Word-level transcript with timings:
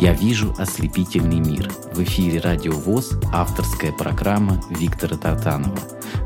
Я 0.00 0.14
вижу 0.14 0.54
ослепительный 0.56 1.40
мир. 1.40 1.68
В 1.92 2.02
эфире 2.02 2.40
Радио 2.40 2.72
ВОЗ 2.72 3.20
авторская 3.34 3.92
программа 3.92 4.58
Виктора 4.70 5.18
Тартанова. 5.18 5.76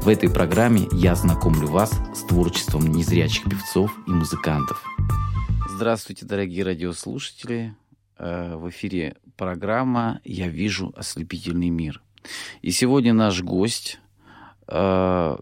В 0.01 0.09
этой 0.09 0.31
программе 0.31 0.87
я 0.93 1.17
знакомлю 1.17 1.67
вас 1.67 1.91
с 2.15 2.23
творчеством 2.23 2.87
незрячих 2.87 3.43
певцов 3.51 3.91
и 4.07 4.13
музыкантов. 4.13 4.81
Здравствуйте, 5.69 6.25
дорогие 6.25 6.63
радиослушатели. 6.63 7.75
Э, 8.17 8.55
в 8.55 8.71
эфире 8.71 9.17
программа 9.37 10.21
«Я 10.23 10.47
вижу 10.47 10.95
ослепительный 10.97 11.71
мир». 11.71 12.01
И 12.63 12.71
сегодня 12.71 13.13
наш 13.13 13.43
гость, 13.43 13.99
э, 14.69 15.37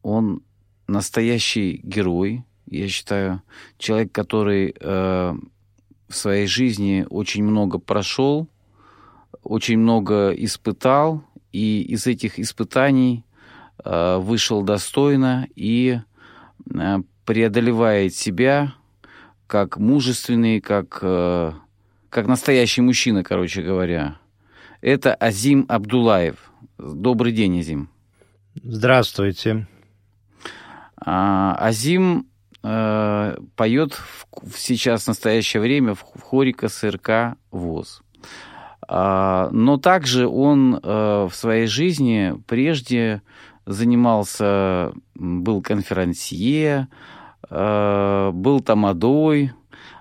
он 0.00 0.42
настоящий 0.86 1.82
герой, 1.84 2.46
я 2.64 2.88
считаю, 2.88 3.42
человек, 3.76 4.10
который 4.10 4.74
э, 4.80 5.34
в 6.08 6.16
своей 6.16 6.46
жизни 6.46 7.06
очень 7.08 7.44
много 7.44 7.78
прошел, 7.78 8.48
очень 9.42 9.78
много 9.78 10.30
испытал, 10.30 11.24
и 11.52 11.82
из 11.82 12.06
этих 12.06 12.38
испытаний 12.38 13.24
э, 13.84 14.16
вышел 14.18 14.62
достойно 14.62 15.48
и 15.54 16.00
э, 16.74 16.98
преодолевает 17.24 18.14
себя 18.14 18.74
как 19.46 19.78
мужественный, 19.78 20.60
как, 20.60 20.98
э, 21.02 21.52
как 22.10 22.26
настоящий 22.26 22.80
мужчина, 22.82 23.24
короче 23.24 23.62
говоря. 23.62 24.18
Это 24.80 25.14
Азим 25.14 25.64
Абдулаев. 25.68 26.36
Добрый 26.78 27.32
день, 27.32 27.58
Азим. 27.60 27.88
Здравствуйте. 28.62 29.66
А, 30.96 31.56
Азим 31.58 32.27
э, 32.62 33.36
поет 33.56 33.92
в, 33.92 34.56
сейчас 34.56 35.04
в 35.04 35.08
настоящее 35.08 35.60
время 35.60 35.94
в, 35.94 36.02
хоре 36.02 36.52
КСРК 36.52 37.36
ВОЗ. 37.50 38.02
А, 38.86 39.50
но 39.52 39.76
также 39.76 40.26
он 40.26 40.80
э, 40.82 41.28
в 41.30 41.34
своей 41.34 41.66
жизни 41.66 42.34
прежде 42.46 43.22
занимался, 43.66 44.92
был 45.14 45.60
конферансье, 45.60 46.88
э, 47.50 48.30
был 48.32 48.60
тамадой, 48.60 49.52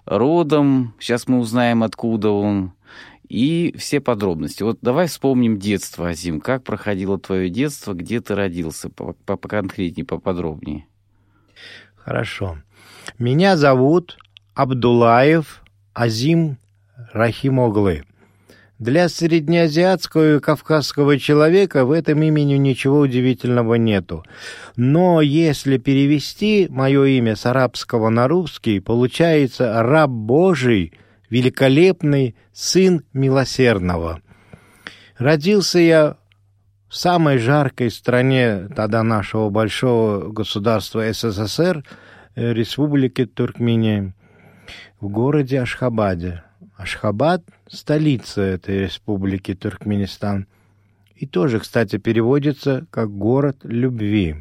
родом, 0.05 0.93
сейчас 0.99 1.27
мы 1.27 1.39
узнаем, 1.39 1.83
откуда 1.83 2.29
он, 2.29 2.71
и 3.27 3.75
все 3.77 3.99
подробности. 3.99 4.63
Вот 4.63 4.79
давай 4.81 5.07
вспомним 5.07 5.59
детство, 5.59 6.09
Азим. 6.09 6.39
Как 6.39 6.63
проходило 6.63 7.19
твое 7.19 7.49
детство, 7.49 7.93
где 7.93 8.21
ты 8.21 8.35
родился, 8.35 8.89
поконкретнее, 8.89 10.05
поподробнее. 10.05 10.87
Хорошо. 12.07 12.59
Меня 13.19 13.57
зовут 13.57 14.17
Абдулаев 14.55 15.61
Азим 15.93 16.57
Рахимоглы. 17.11 18.05
Для 18.79 19.09
среднеазиатского 19.09 20.37
и 20.37 20.39
кавказского 20.39 21.19
человека 21.19 21.83
в 21.83 21.91
этом 21.91 22.23
имени 22.23 22.53
ничего 22.53 22.99
удивительного 22.99 23.75
нету. 23.75 24.23
Но 24.77 25.19
если 25.19 25.77
перевести 25.77 26.67
мое 26.69 27.03
имя 27.03 27.35
с 27.35 27.45
арабского 27.45 28.07
на 28.07 28.29
русский, 28.29 28.79
получается 28.79 29.83
«раб 29.83 30.09
Божий», 30.09 30.93
«великолепный 31.29 32.37
сын 32.53 33.03
милосердного». 33.11 34.21
Родился 35.17 35.79
я 35.79 36.15
в 36.89 36.95
самой 36.95 37.37
жаркой 37.37 37.91
стране 37.91 38.67
тогда 38.75 39.03
нашего 39.03 39.49
большого 39.49 40.31
государства 40.31 41.03
СССР, 41.11 41.83
э, 42.35 42.53
Республики 42.53 43.25
Туркмения, 43.25 44.13
в 44.99 45.09
городе 45.09 45.61
Ашхабаде. 45.61 46.43
Ашхабад– 46.77 47.43
столица 47.67 48.41
этой 48.41 48.79
республики 48.79 49.53
Туркменистан. 49.53 50.47
И 51.15 51.25
тоже, 51.25 51.59
кстати, 51.59 51.97
переводится 51.97 52.85
как 52.91 53.11
«город 53.11 53.57
любви». 53.63 54.35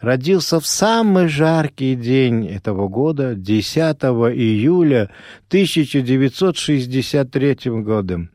Родился 0.00 0.60
в 0.60 0.66
самый 0.66 1.28
жаркий 1.28 1.94
день 1.94 2.46
этого 2.46 2.88
года, 2.88 3.34
10 3.34 3.76
июля 3.76 5.10
1963 5.48 7.58
года 7.82 8.28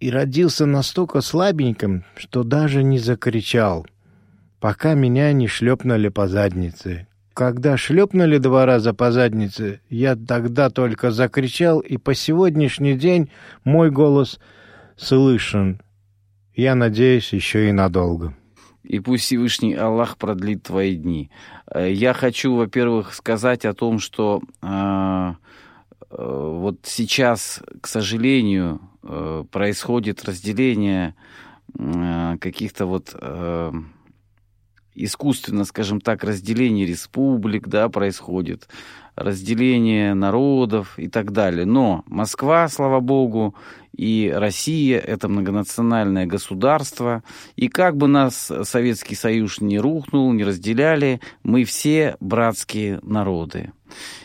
и 0.00 0.10
родился 0.10 0.66
настолько 0.66 1.20
слабеньким, 1.20 2.04
что 2.16 2.42
даже 2.42 2.82
не 2.82 2.98
закричал, 2.98 3.86
пока 4.60 4.94
меня 4.94 5.32
не 5.32 5.46
шлепнули 5.46 6.08
по 6.08 6.28
заднице. 6.28 7.06
Когда 7.34 7.76
шлепнули 7.76 8.38
два 8.38 8.64
раза 8.64 8.94
по 8.94 9.12
заднице, 9.12 9.80
я 9.90 10.16
тогда 10.16 10.70
только 10.70 11.10
закричал, 11.10 11.80
и 11.80 11.98
по 11.98 12.14
сегодняшний 12.14 12.94
день 12.94 13.30
мой 13.64 13.90
голос 13.90 14.40
слышен. 14.96 15.82
Я 16.54 16.74
надеюсь, 16.74 17.34
еще 17.34 17.68
и 17.68 17.72
надолго. 17.72 18.34
И 18.82 19.00
пусть 19.00 19.24
Всевышний 19.24 19.74
Аллах 19.74 20.16
продлит 20.16 20.62
твои 20.62 20.96
дни. 20.96 21.30
Э, 21.70 21.92
я 21.92 22.14
хочу, 22.14 22.54
во-первых, 22.54 23.12
сказать 23.14 23.64
о 23.64 23.74
том, 23.74 23.98
что 23.98 24.40
э, 24.62 24.66
э, 24.66 25.34
вот 26.10 26.78
сейчас, 26.84 27.62
к 27.82 27.88
сожалению, 27.88 28.80
происходит 29.50 30.24
разделение 30.24 31.14
э, 31.78 32.36
каких-то 32.40 32.86
вот 32.86 33.14
э, 33.20 33.72
искусственно, 34.96 35.64
скажем 35.64 36.00
так, 36.00 36.24
разделение 36.24 36.86
республик, 36.86 37.68
да, 37.68 37.88
происходит, 37.88 38.68
разделение 39.14 40.14
народов 40.14 40.98
и 40.98 41.08
так 41.08 41.32
далее. 41.32 41.66
Но 41.66 42.02
Москва, 42.06 42.68
слава 42.68 43.00
богу, 43.00 43.54
и 43.96 44.32
Россия— 44.34 44.98
это 45.06 45.28
многонациональное 45.28 46.26
государство, 46.26 47.22
и 47.56 47.68
как 47.68 47.96
бы 47.96 48.08
нас 48.08 48.52
Советский 48.64 49.14
Союз 49.14 49.60
не 49.60 49.78
рухнул, 49.78 50.32
не 50.32 50.44
разделяли, 50.44 51.20
мы 51.42 51.64
все 51.64 52.16
братские 52.20 53.00
народы. 53.02 53.72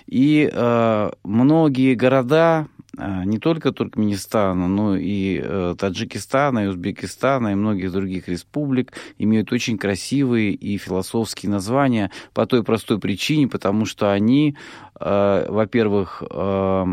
И 0.08 0.50
э, 0.52 1.12
многие 1.24 1.96
города 1.96 2.68
не 2.98 3.40
только 3.40 3.72
Туркменистана, 3.72 4.68
но 4.68 4.98
и 4.98 5.42
э, 5.42 5.76
Таджикистана, 5.78 6.66
и 6.66 6.68
Узбекистана, 6.68 7.50
и 7.54 7.56
многих 7.56 7.92
других 7.92 8.28
республик 8.28 8.94
имеют 9.18 9.52
очень 9.54 9.78
красивые 9.78 10.52
и 10.52 10.78
философские 10.78 11.52
названия 11.52 12.12
по 12.34 12.46
той 12.46 12.64
простой 12.64 13.00
причине, 13.00 13.48
потому 13.48 13.86
что 13.86 14.12
они, 14.12 14.58
э, 15.00 15.46
во-первых, 15.50 16.22
э, 16.30 16.86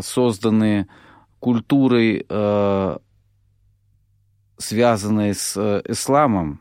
созданы 0.00 0.88
культурой, 1.38 2.26
связанной 4.56 5.34
с 5.34 5.82
исламом, 5.86 6.60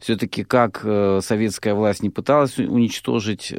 все-таки 0.00 0.42
как 0.42 0.80
советская 0.80 1.74
власть 1.74 2.02
не 2.02 2.10
пыталась 2.10 2.58
уничтожить 2.58 3.54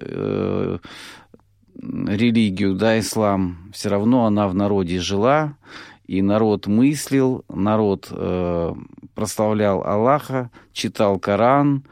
религию, 1.79 2.75
да, 2.75 2.99
ислам, 2.99 3.71
все 3.73 3.89
равно 3.89 4.25
она 4.25 4.47
в 4.47 4.55
народе 4.55 4.99
жила, 4.99 5.57
и 6.05 6.21
народ 6.21 6.67
мыслил, 6.67 7.45
народ 7.49 8.07
э, 8.11 8.73
прославлял 9.15 9.83
Аллаха, 9.85 10.51
читал 10.71 11.17
Коран 11.19 11.85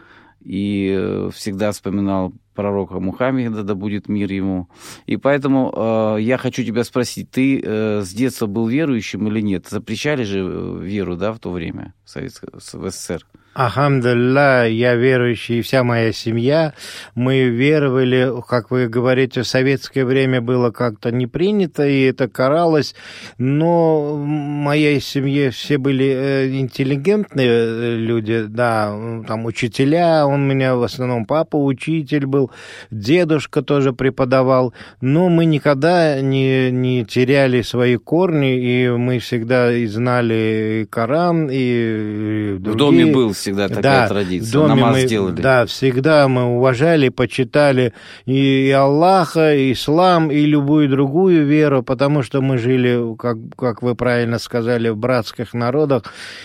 и 0.44 0.94
э, 0.96 1.30
всегда 1.34 1.72
вспоминал 1.72 2.34
пророка 2.54 3.00
Мухаммеда, 3.00 3.64
да 3.64 3.76
будет 3.76 4.10
мир 4.10 4.32
ему. 4.32 4.70
И 5.06 5.18
поэтому 5.18 5.74
э, 5.76 6.22
я 6.22 6.38
хочу 6.38 6.64
тебя 6.64 6.84
спросить, 6.84 7.32
ты 7.32 7.62
э, 7.64 8.02
с 8.02 8.14
детства 8.14 8.48
был 8.48 8.68
верующим 8.68 9.28
или 9.28 9.42
нет? 9.42 9.68
Запрещали 9.70 10.24
же 10.24 10.40
э, 10.40 10.80
веру, 10.82 11.16
да, 11.16 11.32
в 11.32 11.40
то 11.40 11.52
время 11.52 11.94
в, 12.04 12.10
Советском, 12.10 12.50
в 12.54 12.90
СССР? 12.90 13.26
Ахамдулла, 13.54 14.68
я 14.68 14.96
верующий, 14.96 15.60
и 15.60 15.62
вся 15.62 15.84
моя 15.84 16.14
семья. 16.14 16.74
Мы 17.16 17.50
веровали, 17.50 18.32
как 18.48 18.72
вы 18.72 18.88
говорите, 18.88 19.42
в 19.42 19.48
советское 19.48 20.06
время 20.06 20.40
было 20.40 20.72
как-то 20.72 21.12
не 21.12 21.28
принято, 21.28 21.86
и 21.86 22.04
это 22.04 22.30
каралось. 22.30 22.96
Но 23.38 24.16
в 24.16 24.26
моей 24.26 25.02
семье 25.02 25.52
все 25.52 25.78
были 25.78 26.06
э, 26.06 26.50
интеллигентные 26.60 27.50
э, 27.50 27.96
люди, 27.98 28.44
да, 28.48 28.96
там 29.28 29.46
учителя, 29.46 30.26
он 30.26 30.44
у 30.44 30.46
меня 30.46 30.76
в 30.76 30.84
основном 30.84 31.26
папа 31.26 31.58
учитель 31.58 32.26
был, 32.26 32.52
дедушка 32.90 33.62
тоже 33.62 33.92
преподавал. 33.92 34.74
Но 35.02 35.28
мы 35.28 35.44
никогда 35.44 36.22
не, 36.22 36.72
не 36.72 37.04
теряли 37.06 37.64
свои 37.64 37.98
корни, 37.98 38.58
и 38.58 38.90
мы 38.90 39.20
всегда 39.20 39.74
и 39.74 39.88
знали 39.88 40.84
и 40.84 40.86
Коран, 40.86 41.50
и 41.52 42.56
другие. 42.60 42.74
В 42.74 42.78
доме 42.78 43.06
был 43.08 43.34
всегда 43.42 43.68
такая 43.68 43.82
да, 43.84 44.08
традиция. 44.08 44.54
доме 44.54 44.76
Намаз 44.76 44.96
мы, 44.96 45.08
делали. 45.08 45.42
Да, 45.42 45.66
всегда 45.66 46.28
мы 46.28 46.46
уважали, 46.46 47.10
почитали 47.10 47.94
и, 48.26 48.68
и 48.68 48.72
Аллаха, 48.72 49.56
и 49.56 49.74
ислам, 49.74 50.32
и 50.32 50.46
любую 50.46 50.90
другую 50.90 51.46
веру, 51.46 51.84
потому 51.84 52.24
что 52.24 52.42
мы 52.42 52.58
жили, 52.58 53.16
как, 53.18 53.38
как 53.58 53.82
вы 53.82 53.96
правильно 53.96 54.40
сказали, 54.40 54.90
в 54.90 54.98
братских 54.98 55.54
народах, 55.54 56.04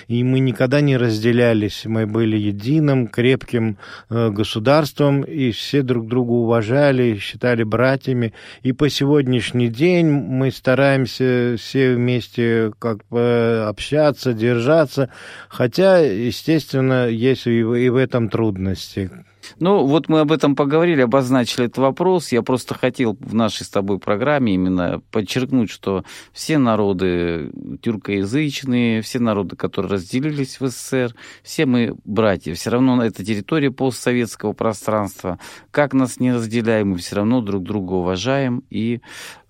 и 0.09 0.25
мы 0.25 0.41
никогда 0.41 0.81
не 0.81 0.97
разделялись. 0.97 1.85
Мы 1.85 2.07
были 2.07 2.37
единым, 2.37 3.07
крепким 3.07 3.79
э, 4.11 4.31
государством, 4.31 5.23
и 5.23 5.51
все 5.51 5.83
друг 5.83 6.09
друга 6.09 6.33
уважали, 6.33 7.19
считали 7.19 7.63
братьями. 7.63 8.33
И 8.63 8.73
по 8.73 8.89
сегодняшний 8.89 9.69
день 9.69 10.07
мы 10.07 10.51
стараемся 10.51 11.57
все 11.59 11.95
вместе 11.95 12.73
как 12.79 12.99
бы 13.11 13.67
общаться, 13.69 14.33
держаться, 14.33 15.11
хотя, 15.49 15.99
естественно, 15.99 16.86
есть 16.93 17.47
и 17.47 17.63
в, 17.63 17.75
и 17.75 17.89
в 17.89 17.97
этом 17.97 18.29
трудности. 18.29 19.11
Ну, 19.59 19.87
вот 19.87 20.09
мы 20.09 20.21
об 20.21 20.33
этом 20.33 20.57
поговорили, 20.57 21.03
обозначили 21.03 21.67
этот 21.67 21.79
вопрос. 21.79 22.33
Я 22.33 22.43
просто 22.43 22.75
хотел 22.75 23.17
в 23.21 23.35
нашей 23.35 23.65
с 23.65 23.69
тобой 23.69 23.99
программе 23.99 24.55
именно 24.55 25.01
подчеркнуть, 25.11 25.71
что 25.71 26.05
все 26.33 26.59
народы 26.59 27.53
тюркоязычные, 27.83 29.03
все 29.03 29.19
народы, 29.19 29.57
которые 29.57 29.93
разделились 29.93 30.61
в 30.61 30.69
СССР, 30.69 31.15
все 31.43 31.67
мы 31.67 31.97
братья. 32.05 32.55
Все 32.55 32.71
равно 32.71 33.03
это 33.05 33.25
территория 33.25 33.71
постсоветского 33.71 34.53
пространства. 34.53 35.39
Как 35.71 35.95
нас 35.95 36.19
не 36.21 36.33
разделяем, 36.33 36.91
мы 36.91 36.99
все 36.99 37.17
равно 37.17 37.41
друг 37.41 37.63
друга 37.63 37.93
уважаем 37.93 38.63
и 38.71 39.01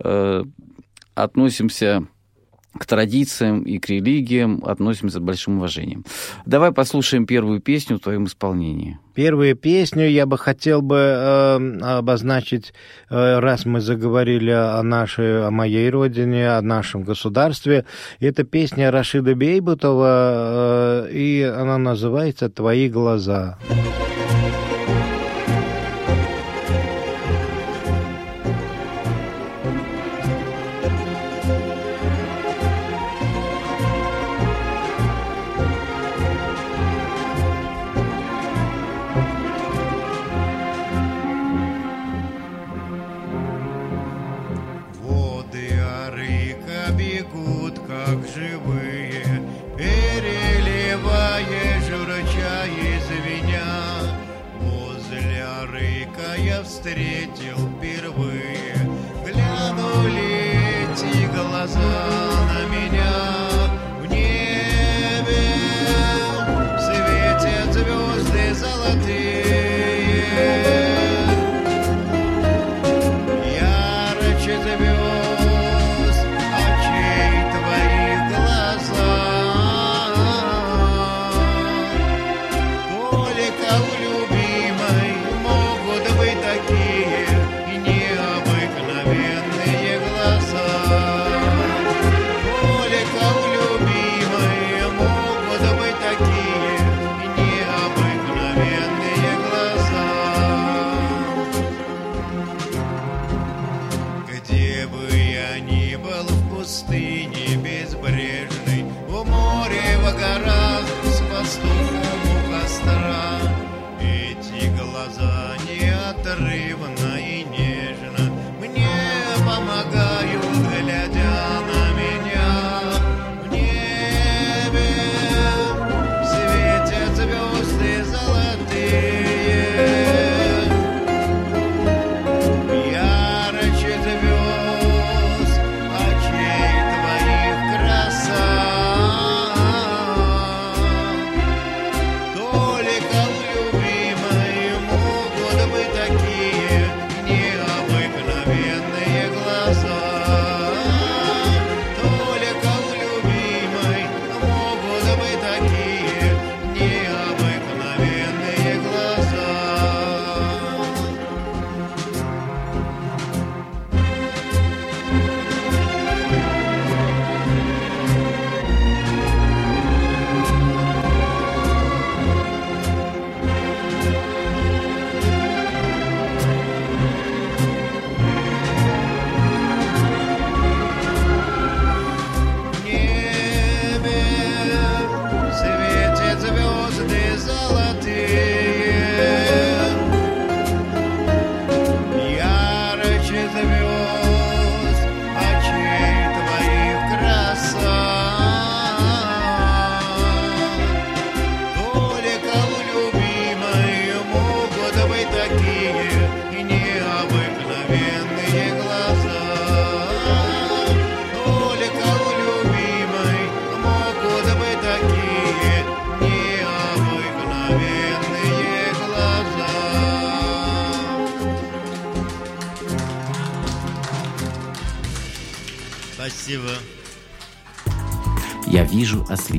э, 0.00 0.44
относимся 1.14 2.06
к 2.78 2.86
традициям 2.86 3.62
и 3.62 3.78
к 3.78 3.88
религиям 3.88 4.62
относимся 4.64 5.18
с 5.18 5.20
большим 5.20 5.58
уважением. 5.58 6.04
Давай 6.44 6.72
послушаем 6.72 7.26
первую 7.26 7.60
песню 7.60 7.96
в 7.96 8.00
твоем 8.00 8.24
исполнении. 8.24 8.98
Первую 9.14 9.56
песню 9.56 10.08
я 10.08 10.26
бы 10.26 10.36
хотел 10.36 10.82
бы 10.82 10.96
э, 10.96 11.78
обозначить, 11.80 12.74
э, 13.08 13.38
раз 13.38 13.64
мы 13.64 13.80
заговорили 13.80 14.50
о 14.50 14.82
нашей, 14.82 15.46
о 15.46 15.50
моей 15.50 15.88
родине, 15.88 16.50
о 16.50 16.60
нашем 16.60 17.02
государстве. 17.02 17.86
Это 18.20 18.44
песня 18.44 18.90
Рашида 18.90 19.34
Бейбутова, 19.34 21.06
э, 21.06 21.12
и 21.12 21.42
она 21.42 21.78
называется 21.78 22.50
«Твои 22.50 22.90
глаза». 22.90 23.58
Воды 23.68 24.05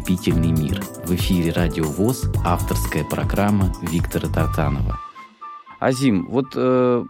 вижу 0.08 0.22
ослепительный 0.22 0.52
мир. 0.52 0.82
В 1.06 1.16
эфире 1.16 1.52
Радио 1.52 1.84
ВОЗ, 1.84 2.30
авторская 2.46 3.04
программа 3.04 3.74
Виктора 3.82 4.30
Тартанова. 4.30 5.00
Азим, 5.80 6.28
вот 6.28 6.48
э, 6.56 7.06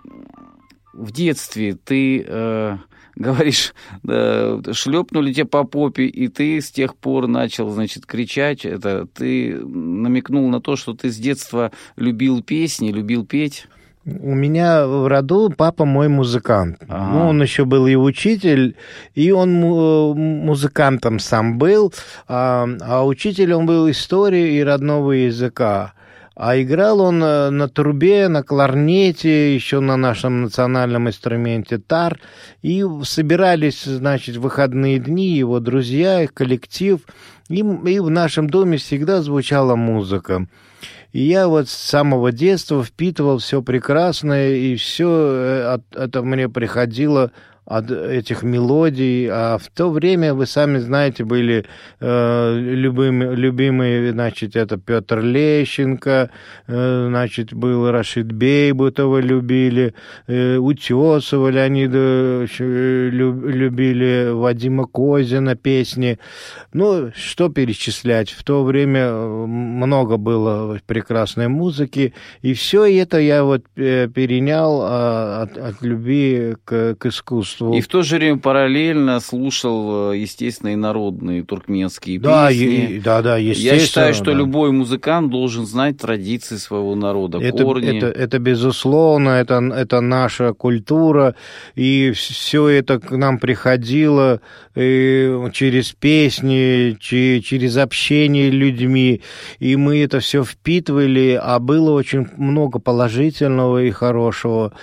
в 0.93 1.11
детстве 1.11 1.75
ты 1.75 2.25
э, 2.27 2.77
говоришь, 3.15 3.73
э, 4.07 4.61
шлепнули 4.73 5.31
тебе 5.31 5.45
по 5.45 5.63
попе, 5.63 6.05
и 6.05 6.27
ты 6.27 6.59
с 6.59 6.71
тех 6.71 6.95
пор 6.95 7.27
начал, 7.27 7.69
значит, 7.69 8.05
кричать. 8.05 8.65
Это 8.65 9.05
ты 9.05 9.57
намекнул 9.59 10.49
на 10.49 10.59
то, 10.59 10.75
что 10.75 10.93
ты 10.93 11.09
с 11.09 11.17
детства 11.17 11.71
любил 11.95 12.41
песни, 12.41 12.91
любил 12.91 13.25
петь. 13.25 13.67
У 14.07 14.33
меня 14.33 14.87
в 14.87 15.07
роду 15.07 15.49
папа 15.55 15.83
мой 15.83 16.07
музыкант. 16.07 16.77
Ага. 16.87 17.11
Ну, 17.11 17.27
он 17.29 17.41
еще 17.41 17.65
был 17.65 17.87
и 17.87 17.95
учитель, 17.95 18.77
и 19.15 19.31
он 19.31 19.53
му- 19.53 20.13
музыкантом 20.13 21.19
сам 21.19 21.57
был, 21.57 21.93
а, 22.27 22.67
а 22.81 23.05
учитель 23.05 23.53
он 23.53 23.65
был 23.65 23.89
истории 23.91 24.55
и 24.55 24.63
родного 24.63 25.11
языка. 25.11 25.93
А 26.39 26.61
играл 26.61 27.01
он 27.01 27.23
э, 27.23 27.49
на 27.49 27.67
трубе, 27.67 28.27
на 28.27 28.43
кларнете, 28.43 29.55
еще 29.55 29.79
на 29.79 29.97
нашем 29.97 30.43
национальном 30.43 31.07
инструменте 31.07 31.79
тар. 31.79 32.19
И 32.61 32.85
собирались, 33.03 33.85
значит, 33.85 34.35
выходные 34.35 34.99
дни 34.99 35.29
его 35.29 35.59
друзья, 35.59 36.21
их 36.21 36.35
коллектив. 36.35 36.99
И, 37.49 37.61
и 37.61 37.99
в 37.99 38.11
нашем 38.11 38.51
доме 38.51 38.77
всегда 38.77 39.23
звучала 39.23 39.75
музыка. 39.75 40.45
И 41.11 41.23
я 41.23 41.47
вот 41.47 41.69
с 41.69 41.73
самого 41.73 42.31
детства 42.31 42.83
впитывал 42.83 43.39
все 43.39 43.63
прекрасное, 43.63 44.51
и 44.51 44.75
все 44.75 45.79
это 45.91 46.21
мне 46.21 46.49
приходило 46.49 47.31
от 47.67 47.91
этих 47.91 48.43
мелодий, 48.43 49.27
а 49.29 49.57
в 49.57 49.67
то 49.67 49.89
время, 49.89 50.33
вы 50.33 50.45
сами 50.45 50.77
знаете, 50.77 51.25
были 51.25 51.65
э, 51.99 52.57
любимые, 52.57 53.35
любимые, 53.35 54.13
значит, 54.13 54.55
это 54.55 54.77
Петр 54.77 55.19
Лещенко, 55.19 56.29
э, 56.67 57.05
значит, 57.09 57.53
был 57.53 57.91
Рашид 57.91 58.31
Бейбутова 58.31 59.17
любили, 59.19 59.93
э, 60.27 60.55
Утесова 60.55 61.49
Леонида 61.49 62.47
э, 62.57 63.09
любили, 63.11 64.29
Вадима 64.31 64.85
Козина 64.85 65.55
песни. 65.55 66.19
Ну, 66.71 67.11
что 67.15 67.49
перечислять? 67.49 68.29
В 68.29 68.45
то 68.45 68.63
время 68.63 69.11
много 69.11 70.15
было 70.15 70.79
прекрасной 70.87 71.49
музыки, 71.49 72.13
и 72.41 72.53
все 72.53 72.85
это 72.85 73.19
я 73.19 73.43
вот 73.43 73.65
э, 73.75 74.07
перенял 74.07 74.79
а, 74.83 75.41
от, 75.41 75.57
от 75.57 75.81
любви 75.81 76.55
к, 76.63 76.95
к 76.95 77.05
искусству 77.07 77.56
искусству. 77.57 77.73
И 77.73 77.81
в 77.81 77.87
то 77.87 78.03
же 78.03 78.15
время 78.17 78.37
параллельно 78.37 79.19
слушал, 79.19 80.11
э, 80.11 80.17
естественно, 80.17 80.69
и 80.73 80.75
народные 80.75 81.43
туркменские 81.43 82.19
да, 82.19 82.49
песни. 82.49 82.95
И, 82.95 82.99
да, 82.99 83.21
да, 83.21 83.37
естественно. 83.37 83.79
Я 83.79 83.85
считаю, 83.85 84.13
что 84.13 84.25
да. 84.25 84.33
любой 84.33 84.71
музыкант 84.71 85.29
должен 85.29 85.65
знать 85.65 85.97
традиции 85.97 86.57
своего 86.57 86.95
народа, 86.95 87.39
это, 87.39 87.63
корни. 87.63 87.97
Это, 87.97 88.07
это 88.07 88.39
безусловно, 88.39 89.29
это, 89.29 89.55
это 89.55 90.01
наша 90.01 90.53
культура, 90.53 91.35
и 91.75 92.11
все 92.11 92.67
это 92.67 92.99
к 92.99 93.11
нам 93.15 93.39
приходило 93.39 94.41
и 94.75 95.49
через 95.53 95.91
песни, 95.91 96.97
через 96.99 97.77
общение 97.77 98.49
с 98.49 98.53
людьми, 98.53 99.21
и 99.59 99.75
мы 99.75 100.03
это 100.03 100.19
все 100.19 100.43
впитывали, 100.43 101.39
а 101.41 101.59
было 101.59 101.91
очень 101.91 102.27
много 102.37 102.79
положительного 102.79 103.83
и 103.83 103.91
хорошего, 103.91 104.73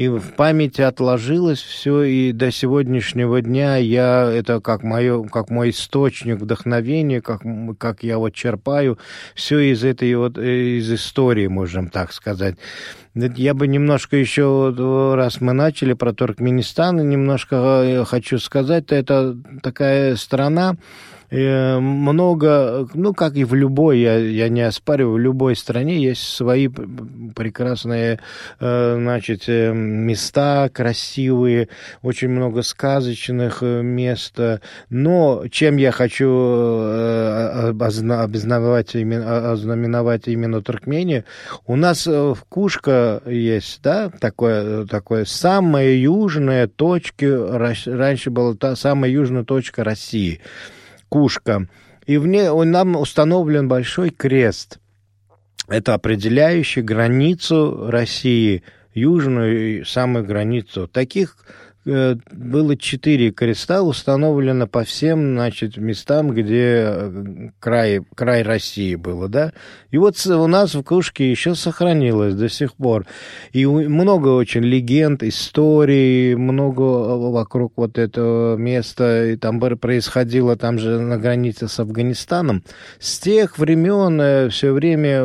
и 0.00 0.08
в 0.08 0.32
памяти 0.32 0.80
отложилось 0.80 1.60
все, 1.60 2.04
и 2.04 2.32
до 2.32 2.50
сегодняшнего 2.50 3.42
дня 3.42 3.76
я 3.76 4.30
это 4.32 4.62
как, 4.62 4.82
мое, 4.82 5.24
как 5.24 5.50
мой 5.50 5.68
источник 5.70 6.40
вдохновения, 6.40 7.20
как, 7.20 7.42
как 7.76 8.02
я 8.02 8.16
вот 8.16 8.32
черпаю 8.32 8.98
все 9.34 9.58
из 9.58 9.84
этой 9.84 10.14
вот, 10.14 10.38
из 10.38 10.90
истории, 10.90 11.48
можем 11.48 11.90
так 11.90 12.14
сказать. 12.14 12.54
Я 13.14 13.52
бы 13.52 13.66
немножко 13.66 14.16
еще, 14.16 14.72
раз 15.14 15.42
мы 15.42 15.52
начали 15.52 15.92
про 15.92 16.14
Туркменистан, 16.14 17.06
немножко 17.06 18.06
хочу 18.08 18.38
сказать, 18.38 18.92
это 18.92 19.36
такая 19.62 20.16
страна, 20.16 20.76
много, 21.30 22.88
ну, 22.94 23.14
как 23.14 23.36
и 23.36 23.44
в 23.44 23.54
любой, 23.54 24.00
я, 24.00 24.16
я 24.16 24.48
не 24.48 24.62
оспариваю, 24.62 25.14
в 25.14 25.18
любой 25.18 25.54
стране 25.54 26.02
есть 26.02 26.22
свои 26.22 26.68
прекрасные, 26.68 28.18
значит, 28.58 29.46
места 29.46 30.68
красивые, 30.72 31.68
очень 32.02 32.30
много 32.30 32.62
сказочных 32.62 33.62
мест, 33.62 34.38
но 34.88 35.44
чем 35.50 35.76
я 35.76 35.92
хочу 35.92 36.28
обознаменовать 37.68 38.96
именно, 38.96 39.52
ознаменовать 39.52 40.26
именно 40.26 40.62
Туркмению, 40.62 41.24
у 41.66 41.76
нас 41.76 42.06
в 42.06 42.38
Кушка 42.48 43.22
есть, 43.26 43.80
да, 43.82 44.10
такое, 44.10 44.84
такое 44.86 45.24
самая 45.24 45.94
южная 45.94 46.66
точка, 46.66 47.74
раньше 47.86 48.30
была 48.30 48.54
та 48.54 48.74
самая 48.74 49.10
южная 49.10 49.44
точка 49.44 49.84
России– 49.84 50.40
кушка. 51.10 51.68
И 52.06 52.16
в 52.16 52.26
ней 52.26 52.48
он, 52.48 52.70
нам 52.70 52.96
установлен 52.96 53.68
большой 53.68 54.08
крест. 54.08 54.78
Это 55.68 55.92
определяющий 55.92 56.80
границу 56.80 57.90
России, 57.90 58.62
южную 58.94 59.84
самую 59.84 60.24
границу. 60.24 60.88
Таких 60.88 61.36
было 61.84 62.76
четыре 62.76 63.30
креста 63.30 63.82
установлено 63.82 64.66
по 64.66 64.84
всем, 64.84 65.34
значит, 65.34 65.78
местам, 65.78 66.30
где 66.30 66.84
э, 66.86 67.50
край, 67.58 68.00
край 68.14 68.42
России 68.42 68.96
было, 68.96 69.28
да. 69.28 69.54
И 69.90 69.96
вот 69.96 70.14
у 70.26 70.46
нас 70.46 70.74
в 70.74 70.82
Кушке 70.82 71.30
еще 71.30 71.54
сохранилось 71.54 72.34
до 72.34 72.50
сих 72.50 72.74
пор. 72.74 73.06
И 73.52 73.64
много 73.64 74.28
очень 74.28 74.62
легенд, 74.62 75.22
историй, 75.22 76.34
много 76.34 76.82
вокруг 76.82 77.72
вот 77.76 77.96
этого 77.96 78.56
места. 78.56 79.30
И 79.30 79.36
там 79.36 79.58
происходило, 79.58 80.56
там 80.56 80.78
же 80.78 81.00
на 81.00 81.16
границе 81.16 81.66
с 81.66 81.80
Афганистаном. 81.80 82.62
С 82.98 83.18
тех 83.18 83.58
времен 83.58 84.20
э, 84.20 84.48
все 84.50 84.72
время 84.72 85.24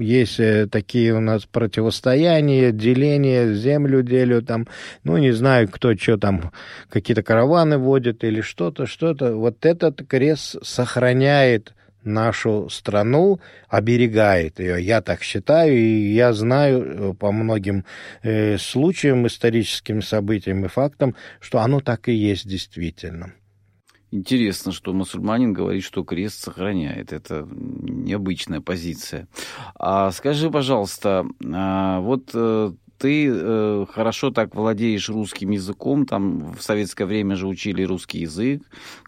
есть 0.00 0.40
такие 0.70 1.14
у 1.14 1.20
нас 1.20 1.44
противостояния, 1.44 2.72
деления, 2.72 3.52
землю 3.52 4.02
делят, 4.02 4.46
там, 4.46 4.66
ну, 5.04 5.18
не 5.18 5.32
знаю, 5.32 5.65
кто 5.68 5.94
что 5.96 6.16
там, 6.18 6.52
какие-то 6.88 7.22
караваны 7.22 7.78
водит 7.78 8.24
или 8.24 8.40
что-то, 8.40 8.86
что-то. 8.86 9.34
Вот 9.34 9.64
этот 9.64 10.06
крест 10.06 10.56
сохраняет 10.62 11.74
нашу 12.06 12.68
страну, 12.70 13.40
оберегает 13.68 14.60
ее. 14.60 14.82
Я 14.82 15.02
так 15.02 15.22
считаю, 15.22 15.76
и 15.76 16.12
я 16.14 16.32
знаю 16.32 16.82
э, 16.82 17.14
по 17.14 17.32
многим 17.32 17.84
э, 18.22 18.56
случаям, 18.58 19.26
историческим 19.26 20.00
событиям 20.00 20.64
и 20.64 20.68
фактам, 20.68 21.14
что 21.40 21.60
оно 21.60 21.80
так 21.80 22.08
и 22.08 22.12
есть 22.12 22.48
действительно. 22.48 23.34
Интересно, 24.12 24.70
что 24.70 24.92
мусульманин 24.92 25.52
говорит, 25.52 25.82
что 25.82 26.04
крест 26.04 26.42
сохраняет. 26.44 27.12
Это 27.12 27.46
необычная 27.50 28.60
позиция. 28.60 29.26
А 29.74 30.12
скажи, 30.12 30.48
пожалуйста, 30.48 31.26
а 31.52 32.00
вот 32.00 32.30
э, 32.32 32.72
ты 32.98 33.28
э, 33.30 33.86
хорошо 33.90 34.30
так 34.30 34.54
владеешь 34.54 35.08
русским 35.08 35.50
языком, 35.50 36.06
там 36.06 36.52
в 36.52 36.62
советское 36.62 37.06
время 37.06 37.36
же 37.36 37.46
учили 37.46 37.82
русский 37.82 38.20
язык, 38.20 38.62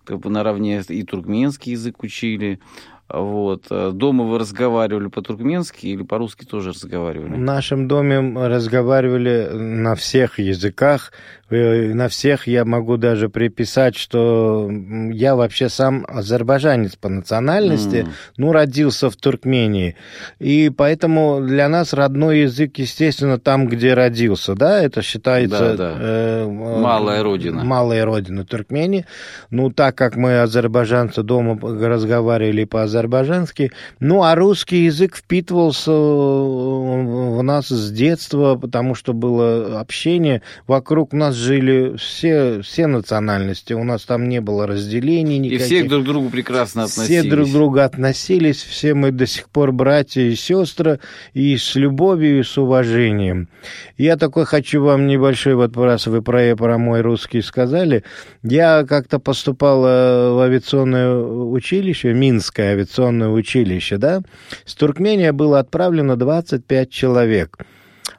как 0.04 0.21
бы 0.21 0.30
наравне 0.30 0.83
и 0.88 1.02
туркменский 1.02 1.73
язык 1.73 2.02
учили. 2.02 2.61
Вот. 3.09 3.65
Э, 3.71 3.91
дома 3.93 4.25
вы 4.25 4.38
разговаривали 4.38 5.09
по-туркменски 5.09 5.87
или 5.87 6.03
по-русски 6.03 6.45
тоже 6.45 6.71
разговаривали? 6.71 7.35
В 7.35 7.38
нашем 7.38 7.88
доме 7.88 8.19
разговаривали 8.47 9.49
на 9.53 9.95
всех 9.95 10.38
языках. 10.38 11.12
Э, 11.50 11.95
на 11.95 12.09
всех 12.09 12.47
я 12.47 12.65
могу 12.67 12.99
даже 12.99 13.31
приписать, 13.31 13.97
что 13.97 14.71
я 15.11 15.35
вообще 15.35 15.71
сам 15.71 16.05
азербайджанец 16.07 16.97
по 16.97 17.09
национальности, 17.09 17.97
mm. 17.97 18.09
ну, 18.37 18.53
родился 18.53 19.09
в 19.09 19.17
Туркмении. 19.17 19.97
И 20.38 20.71
поэтому 20.71 21.41
для 21.41 21.69
нас 21.69 21.95
родной 21.95 22.41
язык, 22.41 22.77
естественно, 22.77 23.38
там, 23.38 23.67
где 23.67 23.95
родился, 23.95 24.55
да, 24.55 24.83
это 24.83 25.00
считается... 25.00 25.77
Да, 25.77 25.77
да. 25.77 25.97
Э, 25.99 26.47
малая 26.47 27.23
родина. 27.23 27.65
Малая 27.65 28.05
родина 28.05 28.45
Туркмении. 28.45 29.07
Ну, 29.50 29.71
так 29.71 29.97
как 29.97 30.17
мы, 30.17 30.43
азербайджанцы, 30.43 31.23
дома 31.23 31.59
разговаривали 31.62 32.65
по-азербайджански, 32.65 32.98
азербайджанский. 32.99 33.73
Ну, 34.00 34.23
а 34.23 34.35
русский 34.35 34.85
язык 34.85 35.17
впитывался 35.17 35.93
в 35.93 37.43
нас 37.43 37.69
с 37.69 37.90
детства, 37.90 38.57
потому 38.57 38.95
что 38.95 39.12
было 39.12 39.81
общение. 39.81 40.43
Вокруг 40.67 41.12
нас 41.12 41.35
жили 41.35 41.97
все, 41.97 42.61
все 42.62 42.87
национальности. 42.87 43.73
У 43.73 43.85
нас 43.85 44.05
там 44.05 44.28
не 44.28 44.40
было 44.40 44.67
разделений 44.67 45.38
никаких. 45.38 45.61
И 45.61 45.64
все 45.64 45.88
друг 45.88 46.02
к 46.02 46.07
другу 46.07 46.31
прекрасно 46.31 46.85
относились. 46.85 47.21
Все 47.21 47.31
друг 47.31 47.49
к 47.49 47.52
другу 47.52 47.78
относились. 47.81 48.62
Все 48.62 48.95
мы 48.95 49.12
до 49.12 49.26
сих 49.26 49.49
пор 49.49 49.73
братья 49.73 50.23
и 50.23 50.35
сестры. 50.35 51.00
И 51.35 51.57
с 51.57 51.75
любовью, 51.75 52.40
и 52.40 52.43
с 52.43 52.59
уважением. 52.59 53.49
Я 53.97 54.17
такой 54.17 54.45
хочу 54.45 54.83
вам 54.83 55.07
небольшой, 55.07 55.55
вот 55.55 55.76
раз 55.76 56.07
вы 56.07 56.23
про, 56.23 56.55
про 56.57 56.78
мой 56.78 57.00
русский 57.00 57.43
сказали. 57.43 58.05
Я 58.43 58.85
как-то 58.85 59.19
поступал 59.19 59.85
э, 59.85 60.33
в 60.33 60.40
авиационное 60.40 61.14
училище, 61.17 62.12
Минское 62.12 62.73
авиационное 62.73 62.88
авиационное 62.88 63.28
училище, 63.28 63.99
да, 63.99 64.23
с 64.64 64.75
Туркмения 64.75 65.33
было 65.33 65.59
отправлено 65.59 66.16
25 66.16 66.90
человек. 66.90 67.59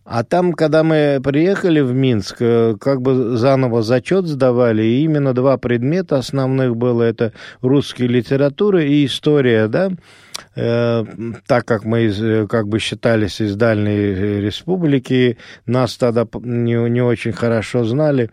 А 0.06 0.24
там, 0.24 0.54
когда 0.54 0.84
мы 0.84 1.20
приехали 1.24 1.82
в 1.82 1.94
Минск, 1.94 2.38
э, 2.40 2.76
как 2.80 3.02
бы 3.02 3.38
заново 3.38 3.84
зачет 3.84 4.26
сдавали, 4.26 4.84
и 4.84 5.04
именно 5.04 5.34
два 5.34 5.58
предмета 5.58 6.18
основных 6.18 6.76
было, 6.76 7.04
это 7.04 7.34
русская 7.62 8.08
литература 8.08 8.84
и 8.84 9.06
история, 9.06 9.68
да, 9.68 9.92
Э, 10.56 11.06
так 11.48 11.66
как 11.66 11.86
мы 11.86 12.08
э, 12.08 12.48
как 12.48 12.68
бы 12.68 12.80
считались 12.80 13.42
из 13.42 13.56
дальней 13.56 14.42
республики, 14.42 15.38
нас 15.66 15.98
тогда 15.98 16.28
не, 16.42 16.90
не 16.90 17.02
очень 17.02 17.32
хорошо 17.32 17.84
знали. 17.84 18.30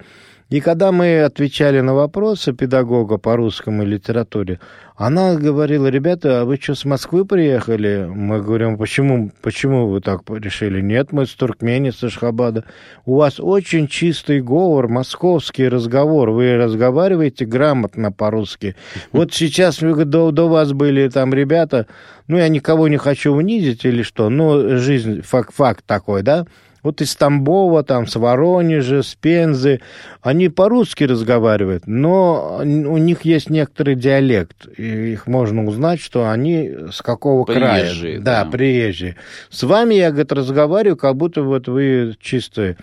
И 0.48 0.60
когда 0.60 0.92
мы 0.92 1.22
отвечали 1.22 1.80
на 1.80 1.92
вопросы 1.92 2.52
педагога 2.52 3.18
по 3.18 3.34
русскому 3.34 3.84
литературе, 3.84 4.60
она 4.94 5.34
говорила, 5.34 5.88
ребята, 5.88 6.42
а 6.42 6.44
вы 6.44 6.56
что, 6.56 6.76
с 6.76 6.84
Москвы 6.84 7.24
приехали? 7.24 8.08
Мы 8.08 8.40
говорим, 8.40 8.78
почему, 8.78 9.32
почему 9.42 9.88
вы 9.88 10.00
так 10.00 10.20
решили? 10.30 10.80
Нет, 10.80 11.10
мы 11.10 11.26
с 11.26 11.34
Туркмении, 11.34 11.90
с 11.90 12.02
Ашхабада. 12.04 12.64
У 13.04 13.16
вас 13.16 13.40
очень 13.40 13.88
чистый 13.88 14.40
говор, 14.40 14.86
московский 14.86 15.68
разговор. 15.68 16.30
Вы 16.30 16.56
разговариваете 16.56 17.44
грамотно 17.44 18.12
по-русски. 18.12 18.76
Вот 19.10 19.34
сейчас 19.34 19.80
до, 19.80 20.30
до 20.30 20.48
вас 20.48 20.72
были 20.72 21.08
там 21.08 21.34
ребята, 21.34 21.88
ну, 22.28 22.36
я 22.36 22.48
никого 22.48 22.86
не 22.86 22.98
хочу 22.98 23.32
унизить 23.32 23.84
или 23.84 24.02
что, 24.02 24.28
но 24.28 24.76
жизнь, 24.76 25.22
факт, 25.22 25.52
факт 25.52 25.84
такой, 25.84 26.22
да? 26.22 26.46
Вот 26.86 27.00
из 27.00 27.16
Тамбова, 27.16 27.82
там, 27.82 28.06
с 28.06 28.14
Воронежа, 28.14 29.02
с 29.02 29.16
Пензы, 29.16 29.80
они 30.22 30.48
по-русски 30.48 31.02
разговаривают, 31.02 31.88
но 31.88 32.60
у 32.60 32.96
них 32.96 33.24
есть 33.24 33.50
некоторый 33.50 33.96
диалект. 33.96 34.68
И 34.78 35.14
их 35.14 35.26
можно 35.26 35.64
узнать, 35.64 35.98
что 36.00 36.30
они 36.30 36.70
с 36.92 37.02
какого 37.02 37.44
приезжие, 37.44 38.20
края. 38.20 38.20
Да, 38.20 38.44
да, 38.44 38.50
приезжие. 38.52 39.16
С 39.50 39.64
вами 39.64 39.94
я, 39.96 40.10
говорит, 40.10 40.30
разговариваю, 40.30 40.96
как 40.96 41.16
будто 41.16 41.42
вот 41.42 41.66
вы 41.66 42.14
чистые. 42.20 42.76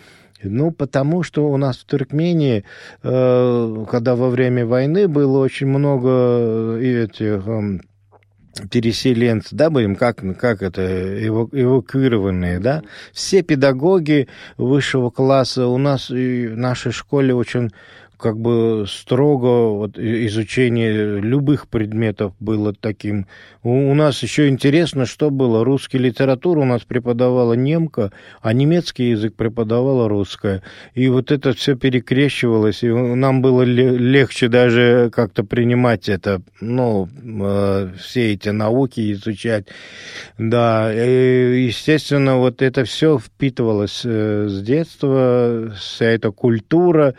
Ну, 0.43 0.71
потому 0.71 1.23
что 1.23 1.47
у 1.47 1.55
нас 1.55 1.77
в 1.77 1.85
Туркмении, 1.85 2.65
э, 3.03 3.85
когда 3.89 4.17
во 4.17 4.27
время 4.27 4.65
войны 4.65 5.07
было 5.07 5.37
очень 5.37 5.67
много 5.67 6.77
этих 6.77 7.47
эм, 7.47 7.83
переселенцы, 8.69 9.55
да, 9.55 9.69
будем, 9.69 9.95
как, 9.95 10.23
как 10.37 10.61
это, 10.61 11.27
эвакуированные, 11.27 12.59
да, 12.59 12.83
все 13.11 13.41
педагоги 13.41 14.27
высшего 14.57 15.09
класса 15.09 15.67
у 15.67 15.77
нас 15.77 16.11
и 16.11 16.47
в 16.47 16.57
нашей 16.57 16.91
школе 16.91 17.33
очень 17.33 17.71
как 18.23 18.39
бы 18.39 18.85
строго 18.87 19.75
вот, 19.75 19.99
изучение 19.99 21.19
любых 21.19 21.67
предметов 21.67 22.31
было 22.39 22.73
таким. 22.73 23.27
У, 23.63 23.91
у 23.91 23.93
нас 23.93 24.23
еще 24.23 24.47
интересно, 24.47 25.05
что 25.05 25.29
было. 25.29 25.65
Русский 25.65 25.97
литературу 25.97 26.61
у 26.61 26.65
нас 26.65 26.83
преподавала 26.83 27.51
немка, 27.51 28.13
а 28.41 28.53
немецкий 28.53 29.09
язык 29.09 29.35
преподавала 29.35 30.07
русская. 30.07 30.63
И 30.93 31.09
вот 31.09 31.33
это 31.33 31.51
все 31.51 31.75
перекрещивалось, 31.75 32.81
и 32.83 32.87
нам 32.87 33.41
было 33.41 33.63
легче 33.63 34.47
даже 34.47 35.11
как-то 35.13 35.43
принимать 35.43 36.07
это, 36.07 36.41
ну, 36.61 37.09
э, 37.25 37.89
все 37.99 38.31
эти 38.31 38.49
науки 38.49 39.11
изучать. 39.11 39.67
Да, 40.37 40.93
и, 40.93 41.65
естественно, 41.65 42.37
вот 42.37 42.61
это 42.61 42.85
все 42.85 43.19
впитывалось 43.19 44.03
э, 44.05 44.47
с 44.47 44.61
детства, 44.61 45.73
вся 45.77 46.05
эта 46.05 46.31
культура. 46.31 47.15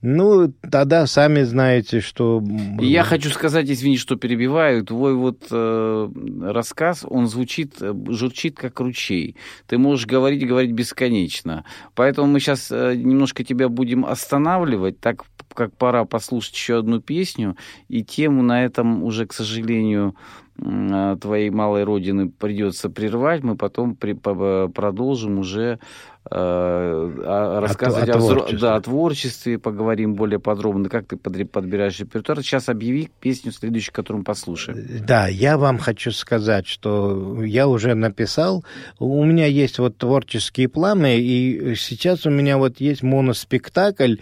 Ну, 0.00 0.52
тогда 0.70 1.06
сами 1.06 1.42
знаете, 1.42 2.00
что... 2.00 2.42
Я 2.78 3.02
хочу 3.02 3.30
сказать, 3.30 3.68
извини, 3.68 3.98
что 3.98 4.14
перебиваю, 4.14 4.84
твой 4.84 5.14
вот 5.14 5.48
э, 5.50 6.08
рассказ, 6.42 7.04
он 7.08 7.26
звучит, 7.26 7.74
э, 7.80 7.92
журчит 8.08 8.56
как 8.56 8.78
ручей. 8.78 9.34
Ты 9.66 9.76
можешь 9.76 10.06
говорить 10.06 10.42
и 10.42 10.46
говорить 10.46 10.70
бесконечно. 10.70 11.64
Поэтому 11.96 12.28
мы 12.28 12.38
сейчас 12.38 12.70
э, 12.70 12.94
немножко 12.94 13.42
тебя 13.42 13.68
будем 13.68 14.06
останавливать, 14.06 15.00
так 15.00 15.24
как 15.52 15.76
пора 15.76 16.04
послушать 16.04 16.54
еще 16.54 16.78
одну 16.78 17.00
песню, 17.00 17.56
и 17.88 18.04
тему 18.04 18.44
на 18.44 18.64
этом 18.64 19.02
уже, 19.02 19.26
к 19.26 19.32
сожалению, 19.32 20.14
э, 20.58 21.16
твоей 21.20 21.50
малой 21.50 21.82
родины 21.82 22.28
придется 22.28 22.88
прервать, 22.88 23.42
мы 23.42 23.56
потом 23.56 23.96
при, 23.96 24.12
продолжим 24.12 25.40
уже 25.40 25.80
рассказывать 26.30 28.08
о, 28.10 28.12
о, 28.12 28.18
творчестве. 28.18 28.58
Да, 28.58 28.76
о 28.76 28.80
творчестве, 28.80 29.58
поговорим 29.58 30.14
более 30.14 30.38
подробно, 30.38 30.88
как 30.88 31.06
ты 31.06 31.16
подбираешь 31.16 31.98
репертуар. 32.00 32.42
Сейчас 32.42 32.68
объяви 32.68 33.10
песню 33.20 33.52
следующую, 33.52 33.94
которую 33.94 34.20
мы 34.20 34.24
послушаем. 34.24 35.04
Да, 35.06 35.28
я 35.28 35.56
вам 35.56 35.78
хочу 35.78 36.10
сказать, 36.10 36.66
что 36.66 37.42
я 37.44 37.66
уже 37.68 37.94
написал, 37.94 38.64
у 38.98 39.24
меня 39.24 39.46
есть 39.46 39.78
вот 39.78 39.96
творческие 39.96 40.68
планы, 40.68 41.18
и 41.18 41.74
сейчас 41.76 42.26
у 42.26 42.30
меня 42.30 42.58
вот 42.58 42.80
есть 42.80 43.02
моноспектакль, 43.02 44.16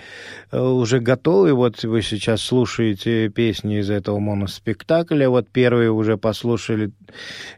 э, 0.53 0.61
уже 0.61 1.01
готовый, 1.01 1.53
вот 1.55 1.83
вы 1.83 2.03
сейчас 2.03 2.43
слушаете 2.43 3.29
песни 3.31 3.81
из 3.81 3.91
этого 3.91 4.19
моноспектакля, 4.19 5.29
вот 5.29 5.49
первые 5.49 5.91
уже 5.91 6.17
послушали, 6.17 6.93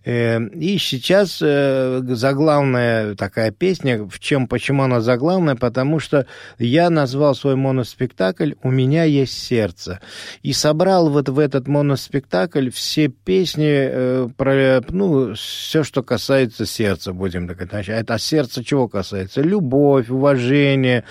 э, 0.04 0.40
и 0.40 0.78
сейчас 0.78 1.38
заглавная 1.38 3.14
такая 3.14 3.50
песня, 3.50 4.04
в 4.04 4.18
чем 4.18 4.37
чем, 4.38 4.46
почему 4.46 4.82
она 4.84 5.00
заглавная, 5.00 5.56
потому 5.56 5.98
что 5.98 6.26
я 6.58 6.90
назвал 6.90 7.34
свой 7.34 7.56
моноспектакль 7.56 8.52
«У 8.62 8.70
меня 8.70 9.04
есть 9.04 9.32
сердце». 9.32 10.00
И 10.42 10.52
собрал 10.52 11.10
вот 11.10 11.28
в 11.28 11.38
этот 11.38 11.66
моноспектакль 11.68 12.70
все 12.70 13.08
песни 13.08 13.66
э, 13.68 14.28
про, 14.36 14.80
ну, 14.90 15.34
все, 15.34 15.82
что 15.82 16.02
касается 16.02 16.66
сердца, 16.66 17.12
будем 17.12 17.48
так. 17.48 17.62
Это 17.62 18.14
а 18.14 18.18
сердце 18.18 18.64
чего 18.64 18.88
касается? 18.88 19.42
Любовь, 19.42 20.10
уважение 20.10 21.04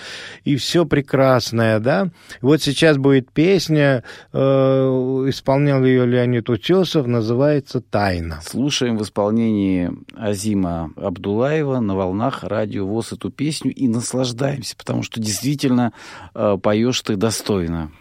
и 0.46 0.56
все 0.56 0.86
прекрасное, 0.86 1.80
да? 1.80 2.10
Вот 2.42 2.62
сейчас 2.62 2.98
будет 2.98 3.32
песня, 3.32 4.04
э, 4.34 4.40
исполнял 4.40 5.84
ее 5.84 6.06
Леонид 6.06 6.50
Утесов, 6.50 7.08
называется 7.08 7.82
«Тайна». 7.82 8.40
Слушаем 8.44 8.98
в 8.98 9.04
исполнении 9.04 9.92
Азима 10.16 10.92
Абдулаева 10.96 11.80
на 11.80 11.96
волнах 11.96 12.44
радио 12.44 12.86
ВОЗ 12.86 13.17
эту 13.18 13.32
песню 13.32 13.74
и 13.74 13.88
наслаждаемся, 13.88 14.76
потому 14.78 15.04
что 15.04 15.20
действительно 15.20 15.94
э, 16.34 16.58
поешь 16.62 17.02
ты 17.02 17.16
достойно. 17.16 17.92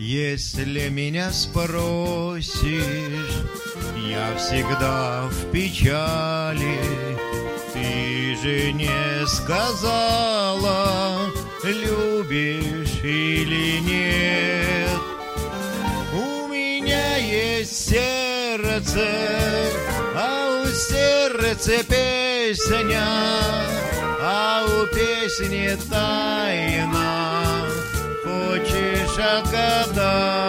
Если 0.00 0.88
меня 0.90 1.32
спросишь, 1.32 2.62
я 4.08 4.36
всегда 4.36 5.26
в 5.26 5.50
печали. 5.50 6.78
Ты 7.72 8.36
же 8.40 8.72
не 8.74 9.26
сказала, 9.26 11.18
любишь 11.64 13.00
или 13.02 13.80
нет. 13.80 15.00
У 16.14 16.46
меня 16.46 17.16
есть 17.16 17.88
сердце, 17.88 19.04
а 20.14 20.62
у 20.62 20.66
сердца 20.68 21.72
песня, 21.88 23.04
а 24.22 24.64
у 24.64 24.86
песни 24.94 25.76
тайна 25.90 27.67
хочешь, 28.58 29.18
отгадай. 29.18 30.48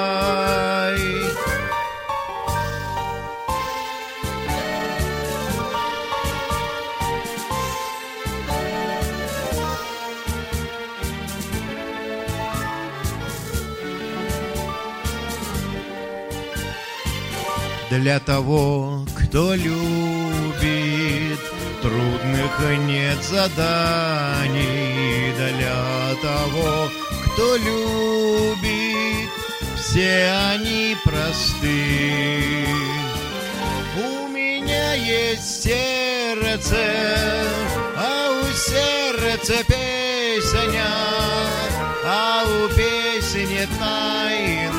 Для 17.89 18.19
того, 18.19 19.03
кто 19.17 19.55
любит, 19.55 21.39
трудных 21.81 22.59
нет 22.87 23.17
заданий. 23.23 25.33
Для 25.35 26.13
того, 26.21 26.89
кто 27.39 27.55
любит, 27.55 29.29
все 29.77 30.29
они 30.51 30.97
просты. 31.05 32.67
У 33.95 34.27
меня 34.27 34.93
есть 34.95 35.63
сердце, 35.63 36.75
а 37.95 38.41
у 38.41 38.43
сердца 38.53 39.53
песня, 39.65 40.85
а 42.03 42.43
у 42.43 42.67
песни 42.75 43.65
тайна 43.79 44.78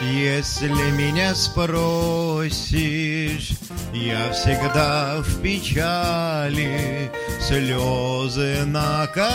Если 0.00 0.90
меня 0.92 1.34
спросишь, 1.34 3.50
я 3.92 4.32
всегда 4.32 5.20
в 5.20 5.42
печали, 5.42 7.12
слезы 7.38 8.64
накатились, 8.64 9.28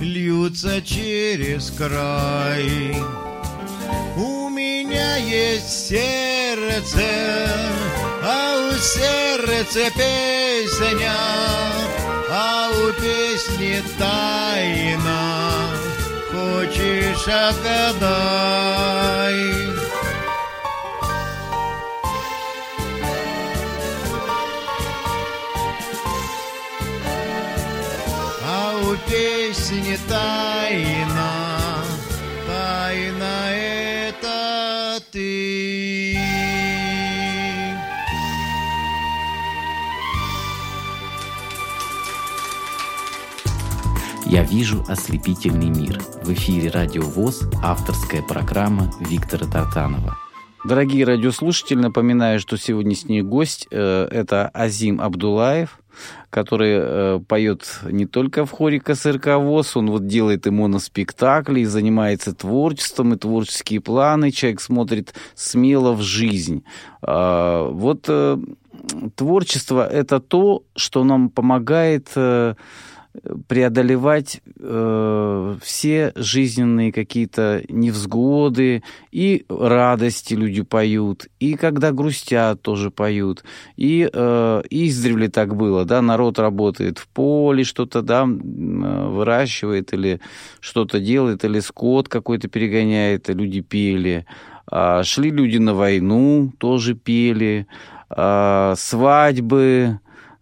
льются 0.00 0.82
через 0.82 1.70
край. 1.70 2.96
У 4.16 4.48
меня 4.48 5.14
есть 5.16 5.88
сердце, 5.88 7.04
а 8.24 8.70
у 8.70 8.72
сердца 8.76 9.88
песня, 9.96 11.14
а 12.28 12.72
у 12.72 12.92
песни 13.00 13.80
тайна. 13.96 15.79
Хочешь 16.40 17.28
отгадай. 17.28 17.80
А 28.42 28.48
у 28.78 28.96
песни 29.10 29.98
тайна, 30.08 31.19
вижу 44.50 44.84
ослепительный 44.88 45.68
мир. 45.68 46.00
В 46.24 46.32
эфире 46.32 46.70
Радио 46.70 47.02
ВОЗ, 47.02 47.48
авторская 47.62 48.20
программа 48.20 48.90
Виктора 48.98 49.46
Тартанова. 49.46 50.16
Дорогие 50.64 51.04
радиослушатели, 51.04 51.78
напоминаю, 51.78 52.40
что 52.40 52.58
сегодняшний 52.58 53.22
гость 53.22 53.68
э, 53.70 54.08
это 54.10 54.50
Азим 54.52 55.00
Абдулаев, 55.00 55.78
который 56.30 56.72
э, 56.72 57.20
поет 57.28 57.78
не 57.84 58.06
только 58.06 58.44
в 58.44 58.50
хоре 58.50 58.80
КСРК 58.80 59.36
ВОЗ, 59.36 59.76
он 59.76 59.90
вот 59.90 60.08
делает 60.08 60.48
и 60.48 60.50
моноспектакли, 60.50 61.60
и 61.60 61.64
занимается 61.64 62.34
творчеством, 62.34 63.14
и 63.14 63.16
творческие 63.16 63.80
планы. 63.80 64.32
Человек 64.32 64.60
смотрит 64.60 65.14
смело 65.36 65.92
в 65.92 66.02
жизнь. 66.02 66.64
Э, 67.06 67.68
вот 67.70 68.06
э, 68.08 68.36
творчество– 69.14 69.88
это 69.90 70.18
то, 70.18 70.64
что 70.74 71.04
нам 71.04 71.30
помогает... 71.30 72.08
Э, 72.16 72.56
преодолевать 73.48 74.40
э, 74.58 75.56
все 75.62 76.12
жизненные 76.14 76.92
какие-то 76.92 77.62
невзгоды 77.68 78.82
и 79.10 79.44
радости 79.48 80.34
люди 80.34 80.62
поют, 80.62 81.26
и 81.40 81.54
когда 81.54 81.90
грустят 81.90 82.62
тоже 82.62 82.90
поют, 82.90 83.42
и 83.76 84.08
э, 84.12 84.62
издревле 84.70 85.28
так 85.28 85.56
было, 85.56 85.84
да, 85.84 86.02
народ 86.02 86.38
работает 86.38 86.98
в 86.98 87.08
поле, 87.08 87.64
что-то 87.64 88.02
да 88.02 88.24
выращивает 88.24 89.92
или 89.92 90.20
что-то 90.60 91.00
делает, 91.00 91.44
или 91.44 91.58
скот 91.60 92.08
какой-то 92.08 92.48
перегоняет, 92.48 93.28
и 93.28 93.34
люди 93.34 93.60
пели, 93.60 94.24
а 94.70 95.02
шли 95.02 95.30
люди 95.30 95.58
на 95.58 95.74
войну, 95.74 96.52
тоже 96.58 96.94
пели, 96.94 97.66
а 98.08 98.74
свадьбы 98.76 99.98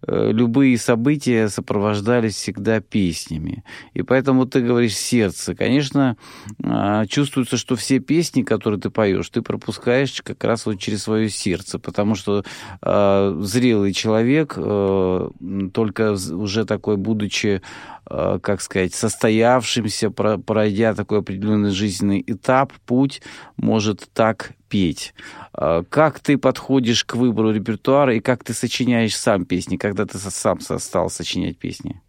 любые 0.09 0.79
события 0.79 1.49
сопровождались 1.49 2.35
всегда 2.35 2.81
песнями. 2.81 3.64
И 3.94 4.03
поэтому 4.03 4.47
ты 4.47 4.61
говоришь 4.61 4.97
сердце. 4.97 5.55
Конечно, 5.55 6.16
а, 6.64 7.07
чувствуется, 7.07 7.57
что 7.57 7.77
все 7.77 7.99
песни, 7.99 8.42
которые 8.42 8.81
ты 8.81 8.90
поешь, 8.90 9.29
ты 9.29 9.42
пропускаешь 9.42 10.23
как 10.23 10.42
раз 10.44 10.66
вот 10.66 10.79
через 10.79 11.03
свое 11.03 11.29
сердце, 11.29 11.79
потому 11.79 12.14
что 12.14 12.44
э, 12.83 13.38
зрелый 13.42 13.92
человек, 13.92 14.55
э, 14.57 15.31
только 15.73 16.12
уже 16.12 16.64
такой, 16.64 16.97
будучи 16.97 17.62
как 18.09 18.62
сказать, 18.62 18.94
состоявшимся, 18.94 20.11
пройдя 20.11 20.94
такой 20.94 21.18
определенный 21.18 21.73
жизненный 21.73 22.25
этап, 22.27 22.73
путь, 22.87 23.21
может 23.59 24.09
так 24.14 24.53
петь. 24.69 25.15
А, 25.53 25.83
как 25.85 26.21
ты 26.21 26.39
подходишь 26.39 27.05
к 27.05 27.15
выбору 27.15 27.53
репертуара 27.53 28.15
и 28.15 28.21
как 28.21 28.45
ты 28.45 28.55
сочиняешь 28.55 29.17
сам 29.17 29.45
песни, 29.45 29.77
когда 29.77 30.07
ты 30.07 30.19
сам 30.19 30.61
стал 30.61 31.11
сочинять 31.11 31.59
песни? 31.59 32.01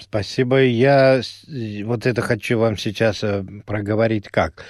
Спасибо. 0.00 0.62
Я 0.62 1.22
вот 1.84 2.06
это 2.06 2.22
хочу 2.22 2.58
вам 2.58 2.76
сейчас 2.76 3.24
э, 3.24 3.44
проговорить 3.66 4.28
как. 4.28 4.64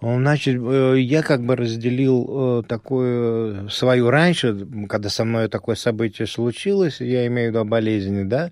Значит, 0.00 0.60
э, 0.60 0.96
я 0.98 1.22
как 1.22 1.44
бы 1.44 1.56
разделил 1.56 2.60
э, 2.60 2.62
такую 2.68 3.70
свою 3.70 4.10
раньше, 4.10 4.66
когда 4.88 5.08
со 5.08 5.24
мной 5.24 5.48
такое 5.48 5.76
событие 5.76 6.26
случилось, 6.26 7.00
я 7.00 7.26
имею 7.28 7.50
в 7.50 7.54
виду 7.54 7.64
болезни, 7.64 8.24
да, 8.24 8.50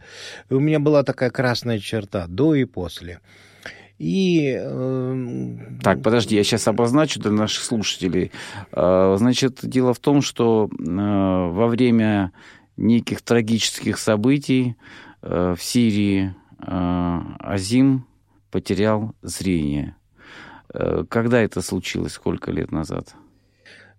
у 0.50 0.58
меня 0.58 0.78
была 0.78 1.02
такая 1.02 1.30
красная 1.30 1.78
черта 1.80 2.26
до 2.28 2.54
и 2.54 2.64
после. 2.64 3.20
И... 3.98 4.56
Э, 4.58 5.56
так, 5.82 6.02
подожди, 6.02 6.34
я 6.36 6.44
сейчас 6.44 6.66
обозначу 6.66 7.20
для 7.20 7.30
наших 7.30 7.64
слушателей. 7.64 8.32
Э, 8.72 9.14
значит, 9.18 9.60
дело 9.62 9.94
в 9.94 9.98
том, 9.98 10.20
что 10.20 10.68
э, 10.68 10.82
во 10.84 11.66
время 11.68 12.32
неких 12.76 13.22
трагических 13.22 13.98
событий 13.98 14.76
в 15.22 15.56
Сирии 15.58 16.34
Азим 16.58 18.04
потерял 18.50 19.14
зрение. 19.22 19.96
Когда 21.08 21.40
это 21.40 21.62
случилось? 21.62 22.12
Сколько 22.12 22.50
лет 22.50 22.72
назад? 22.72 23.14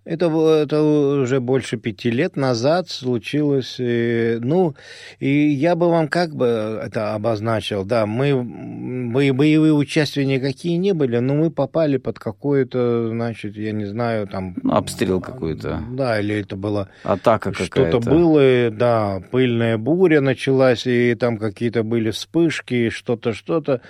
Это, 0.06 0.28
это 0.28 0.84
уже 0.84 1.40
больше 1.40 1.78
пяти 1.78 2.12
лет 2.12 2.36
назад 2.36 2.90
случилось. 2.90 3.78
И, 3.80 4.38
ну, 4.40 4.76
и 5.20 5.28
я 5.28 5.76
бы 5.76 5.90
вам 5.90 6.08
как 6.08 6.36
бы 6.36 6.46
это 6.46 7.16
обозначил. 7.16 7.84
Да, 7.84 8.06
мы 8.06 9.34
боевые 9.34 9.74
участия 9.74 10.24
никакие 10.24 10.78
не 10.78 10.94
были, 10.94 11.18
но 11.18 11.34
мы 11.34 11.50
попали 11.50 11.98
под 11.98 12.20
какое-то, 12.20 13.10
значит, 13.10 13.58
я 13.58 13.72
не 13.72 13.86
знаю, 13.86 14.28
там... 14.28 14.56
Ну, 14.62 14.74
обстрел 14.76 15.22
какой-то. 15.22 15.84
Да, 15.92 16.20
или 16.20 16.36
это 16.40 16.56
было... 16.56 16.90
Атака 17.04 17.52
какая-то. 17.52 17.66
Что-то 17.66 18.00
было, 18.00 18.70
да, 18.70 19.24
пыльная 19.32 19.80
буря 19.80 20.22
началась, 20.22 20.86
и 20.86 21.16
там 21.16 21.38
какие-то 21.38 21.82
были 21.82 22.12
вспышки, 22.12 22.90
что-то, 22.90 23.34
что-то. 23.34 23.82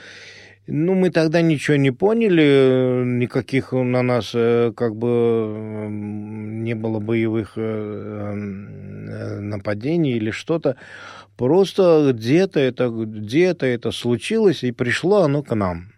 Ну, 0.67 0.95
мы 0.95 1.11
тогда 1.11 1.41
ничего 1.41 1.77
не 1.77 1.91
поняли, 1.91 3.03
никаких 3.05 3.71
на 3.71 4.01
нас 4.01 4.31
э, 4.33 4.73
как 4.75 4.95
бы 4.95 5.87
не 5.91 6.73
было 6.73 6.99
боевых 6.99 7.53
э, 7.55 7.61
э, 7.61 9.39
нападений 9.41 10.13
или 10.13 10.31
что-то. 10.31 10.75
Просто 11.37 12.11
где-то 12.11 12.59
это, 12.59 12.89
где-то 12.89 13.67
это 13.67 13.91
случилось, 13.91 14.63
и 14.63 14.71
пришло 14.71 15.21
оно 15.21 15.43
к 15.43 15.53
нам. 15.53 15.94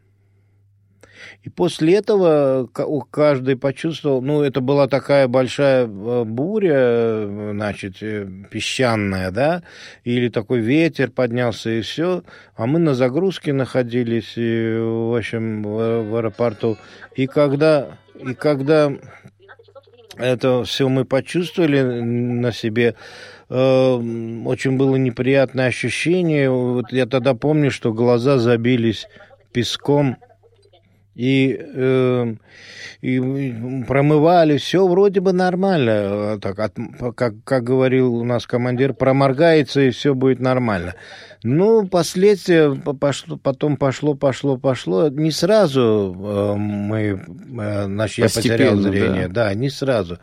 И 1.44 1.50
после 1.50 1.96
этого 1.96 2.68
каждый 3.10 3.56
почувствовал, 3.56 4.22
ну, 4.22 4.42
это 4.42 4.60
была 4.60 4.88
такая 4.88 5.30
большая 5.30 5.86
э, 5.86 6.24
буря, 6.26 6.76
э, 6.76 7.52
значит, 7.54 8.02
э, 8.02 8.28
песчаная, 8.52 9.32
да, 9.32 9.64
или 10.04 10.30
такой 10.30 10.60
ветер 10.60 11.10
поднялся, 11.10 11.70
и 11.70 11.82
все. 11.82 12.24
А 12.56 12.66
мы 12.66 12.80
на 12.80 12.96
загрузке 12.96 13.54
находились, 13.54 14.34
и, 14.36 14.78
в 14.78 15.18
общем, 15.18 15.64
в, 15.64 16.18
аэропорту. 16.18 16.78
И 17.16 17.28
когда, 17.28 17.98
и 18.16 18.34
когда 18.34 18.92
это 20.18 20.64
все 20.66 20.90
мы 20.90 21.06
почувствовали 21.06 21.82
на 21.82 22.52
себе, 22.52 22.96
очень 23.50 24.76
было 24.76 24.98
неприятное 24.98 25.68
ощущение. 25.68 26.50
Вот 26.50 26.92
я 26.92 27.06
тогда 27.06 27.34
помню, 27.34 27.72
что 27.72 27.94
глаза 27.94 28.38
забились 28.38 29.08
песком, 29.54 30.18
и, 31.18 31.60
э, 31.60 32.36
и 33.02 33.54
промывали, 33.88 34.58
все 34.58 34.88
вроде 34.88 35.20
бы 35.20 35.34
нормально. 35.34 36.40
Так, 36.40 36.60
от, 36.60 36.74
как, 37.16 37.34
как 37.44 37.64
говорил 37.64 38.14
у 38.16 38.24
нас 38.24 38.46
командир, 38.46 38.94
проморгается 38.94 39.82
и 39.82 39.90
все 39.90 40.14
будет 40.14 40.40
нормально. 40.40 40.94
Ну, 41.44 41.88
последствия 41.88 42.74
пошло, 43.00 43.38
потом 43.38 43.78
пошло, 43.78 44.16
пошло, 44.16 44.58
пошло. 44.58 45.08
Не 45.10 45.32
сразу 45.32 46.16
э, 46.18 46.56
мы, 46.56 47.22
э, 47.62 47.86
значит, 47.86 48.18
я 48.18 48.26
потерял 48.26 48.76
зрение. 48.78 49.28
Да. 49.28 49.46
да, 49.46 49.54
не 49.54 49.70
сразу. 49.70 50.20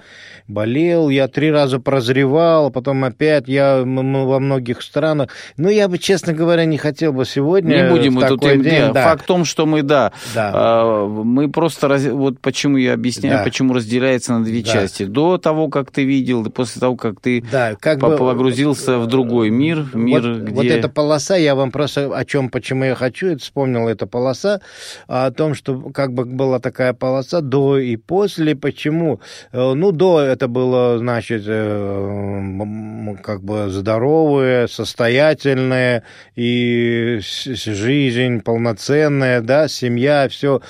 Болел, 0.49 1.09
я 1.09 1.29
три 1.29 1.51
раза 1.51 1.79
прозревал, 1.79 2.71
потом 2.71 3.05
опять 3.05 3.49
я 3.49 3.79
во 3.85 4.41
многих 4.41 4.83
странах. 4.83 5.31
Ну, 5.57 5.69
я 5.69 5.89
бы, 5.89 5.99
честно 5.99 6.33
говоря, 6.33 6.65
не 6.65 6.79
хотел 6.79 7.13
бы 7.13 7.25
сегодня. 7.25 7.85
Не 7.85 7.91
будем 7.91 8.15
мы 8.15 8.29
тут 8.29 8.41
день, 8.41 8.63
да. 8.63 8.93
да. 8.93 9.05
Факт 9.05 9.23
в 9.23 9.27
том, 9.27 9.45
что 9.45 9.67
мы, 9.67 9.83
да, 9.83 10.13
Да. 10.35 10.84
Мы 11.25 11.51
просто, 11.51 11.89
раз- 11.89 12.05
вот 12.07 12.39
почему 12.41 12.77
я 12.77 12.95
объясняю, 12.95 13.39
Да. 13.39 13.45
почему 13.45 13.75
разделяется 13.75 14.33
на 14.39 14.45
две 14.45 14.63
Да. 14.63 14.73
части. 14.73 15.05
До 15.05 15.39
того, 15.39 15.69
как 15.69 15.91
ты 15.91 16.05
видел, 16.05 16.45
и 16.45 16.51
после 16.51 16.81
того, 16.81 16.97
как 16.97 17.21
ты 17.21 17.43
Да, 17.53 17.75
как 17.81 18.01
по- 18.01 18.11
бы- 18.11 18.17
погрузился 18.19 18.99
в 18.99 19.07
другой 19.07 19.51
мир, 19.51 19.81
в 19.83 19.97
мир, 19.97 20.23
вот, 20.23 20.41
где... 20.43 20.55
вот 20.55 20.65
эта 20.67 20.89
полоса, 20.89 21.37
я 21.37 21.55
вам 21.55 21.71
просто 21.71 22.15
о 22.17 22.25
чем, 22.25 22.49
почему 22.49 22.85
я 22.85 22.95
хочу, 22.95 23.29
это 23.29 23.39
вспомнил 23.43 23.89
эта 23.89 24.07
полоса, 24.07 24.61
а 25.09 25.27
о 25.27 25.31
том, 25.31 25.55
что 25.55 25.79
как 25.93 26.13
бы 26.13 26.25
была 26.25 26.59
такая 26.61 26.93
полоса 26.93 27.41
до 27.41 27.79
и 27.79 27.97
после, 27.97 28.55
почему? 28.57 29.21
Э, 29.53 29.73
Ну, 29.75 29.93
до 29.93 30.21
это 30.21 30.47
было, 30.49 30.99
значит, 30.99 31.43
э, 31.47 33.15
как 33.23 33.43
бы 33.43 33.69
здоровое, 33.69 34.67
состоятельное, 34.67 36.03
и 36.37 37.19
жизнь 37.21 38.41
полноценная, 38.41 39.41
да, 39.41 39.69
семья, 39.69 40.29
все, 40.29 40.61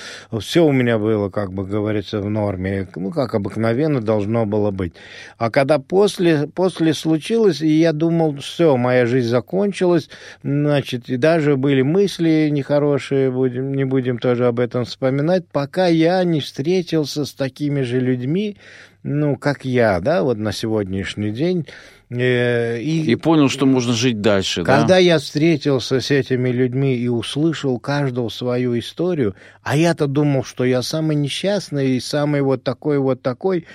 все 0.41 0.65
у 0.65 0.73
меня 0.73 0.99
было, 0.99 1.31
как 1.31 1.53
бы 1.53 1.65
говорится, 1.65 2.21
в 2.21 2.29
норме, 2.29 2.89
ну, 2.97 3.11
как 3.11 3.35
обыкновенно 3.35 4.01
должно 4.01 4.47
было 4.47 4.71
быть. 4.71 4.95
А 5.39 5.51
когда 5.51 5.79
после, 5.79 6.47
после 6.49 6.95
случилось, 6.95 7.61
и 7.61 7.69
я 7.69 7.93
думал, 7.93 8.37
все, 8.39 8.77
моя 8.77 9.07
жизнь 9.07 9.29
закончилась, 9.29 10.09
значит, 10.43 11.09
и 11.09 11.17
даже 11.17 11.57
были 11.57 11.83
мысли 11.83 12.49
нехорошие, 12.51 13.31
будем, 13.31 13.75
не 13.75 13.85
будем 13.85 14.19
тоже 14.19 14.47
об 14.47 14.61
этом 14.61 14.85
вспоминать, 14.85 15.47
пока 15.51 15.87
я 15.87 16.23
не 16.25 16.41
встретился 16.41 17.25
с 17.25 17.35
такими 17.35 17.83
же 17.83 18.01
людьми, 18.01 18.57
ну, 19.03 19.37
как 19.37 19.65
я, 19.65 20.01
да, 20.01 20.23
вот 20.23 20.39
на 20.39 20.53
сегодняшний 20.53 21.31
день. 21.31 21.67
Э, 22.11 22.81
И 22.81 23.15
понял, 23.17 23.49
что 23.49 23.67
можно 23.67 23.93
жить 23.93 24.21
дальше, 24.21 24.63
да? 24.63 24.79
когда 24.79 24.99
я 24.99 25.19
встретился 25.19 26.01
с 26.01 26.11
этими 26.11 26.51
людьми 26.51 26.95
и 26.97 27.09
услышал 27.09 27.79
каждого 27.79 28.29
свою 28.29 28.79
историю, 28.79 29.35
а 29.63 29.77
я-то 29.77 30.07
думал, 30.07 30.45
что 30.45 30.65
я 30.65 30.83
самый 30.83 31.17
несчастный 31.17 31.97
и 31.97 32.01
самый 32.01 32.43
вот 32.43 32.63
такой 32.63 32.99
вот 32.99 33.23
такой, 33.23 33.67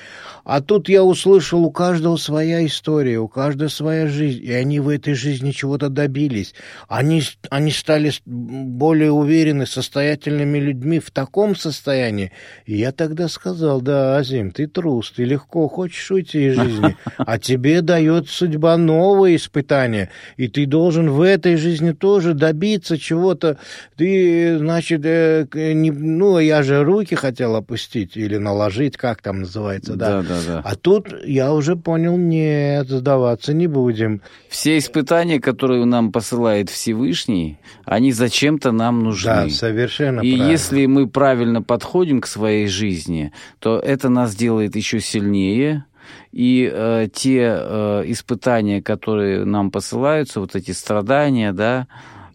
а 0.44 0.62
тут 0.62 0.90
я 0.90 1.04
услышал 1.04 1.64
у 1.64 1.72
каждого 1.72 2.18
своя 2.18 2.66
история, 2.66 3.20
у 3.20 3.28
каждого 3.28 3.70
своя 3.70 4.08
жизнь, 4.08 4.44
и 4.44 4.52
они 4.52 4.80
в 4.80 4.90
этой 4.90 5.14
жизни 5.14 5.52
чего-то 5.52 5.90
добились. 5.90 6.54
Они, 6.88 7.24
они 7.50 7.72
стали 7.72 8.12
более 8.26 9.12
уверены, 9.12 9.66
состоятельными 9.66 10.60
людьми 10.60 11.00
в 11.00 11.12
таком 11.12 11.56
состоянии. 11.56 12.32
И 12.66 12.78
я 12.78 12.92
тогда 12.92 13.28
сказал, 13.28 13.82
да, 13.82 14.18
Азим, 14.18 14.52
ты 14.52 14.68
трус, 14.68 15.12
ты 15.12 15.24
легко 15.24 15.68
хочешь 15.68 16.12
уйти 16.12 16.48
из 16.48 16.56
жизни, 16.56 16.96
а 17.18 17.40
тебе 17.40 17.82
дает 17.82 18.19
судьба 18.28 18.76
новые 18.78 19.36
испытания, 19.36 20.10
и 20.36 20.48
ты 20.48 20.66
должен 20.66 21.10
в 21.12 21.22
этой 21.22 21.56
жизни 21.56 21.92
тоже 21.92 22.34
добиться 22.34 22.98
чего-то. 22.98 23.58
Ты, 23.96 24.58
значит, 24.58 25.02
э, 25.06 25.48
не, 25.54 25.92
ну, 25.92 26.40
я 26.40 26.64
же 26.64 26.84
руки 26.84 27.16
хотел 27.16 27.56
опустить 27.56 28.18
или 28.18 28.38
наложить, 28.38 28.98
как 28.98 29.22
там 29.22 29.42
называется, 29.42 29.96
да. 29.96 30.22
Да, 30.22 30.28
да, 30.28 30.40
да. 30.48 30.62
А 30.66 30.76
тут 30.76 31.08
я 31.26 31.54
уже 31.54 31.76
понял, 31.76 32.18
нет, 32.18 32.90
сдаваться 32.90 33.54
не 33.54 33.68
будем. 33.68 34.22
Все 34.50 34.78
испытания, 34.78 35.40
которые 35.40 35.86
нам 35.86 36.12
посылает 36.12 36.70
Всевышний, 36.70 37.60
они 37.86 38.12
зачем-то 38.12 38.72
нам 38.72 39.04
нужны. 39.04 39.30
Да, 39.30 39.50
совершенно 39.50 40.22
И 40.22 40.36
правильно. 40.36 40.52
если 40.52 40.86
мы 40.88 41.08
правильно 41.08 41.62
подходим 41.62 42.22
к 42.22 42.28
своей 42.28 42.68
жизни, 42.68 43.32
то 43.60 43.80
это 43.80 44.10
нас 44.10 44.36
делает 44.36 44.76
еще 44.76 45.00
сильнее. 45.00 45.86
И 46.32 46.70
э, 46.72 47.08
те 47.14 47.40
э, 47.42 48.04
испытания, 48.08 48.82
которые 48.82 49.46
нам 49.46 49.72
посылаются, 49.72 50.40
вот 50.40 50.56
эти 50.56 50.72
страдания, 50.72 51.54
да, 51.54 51.88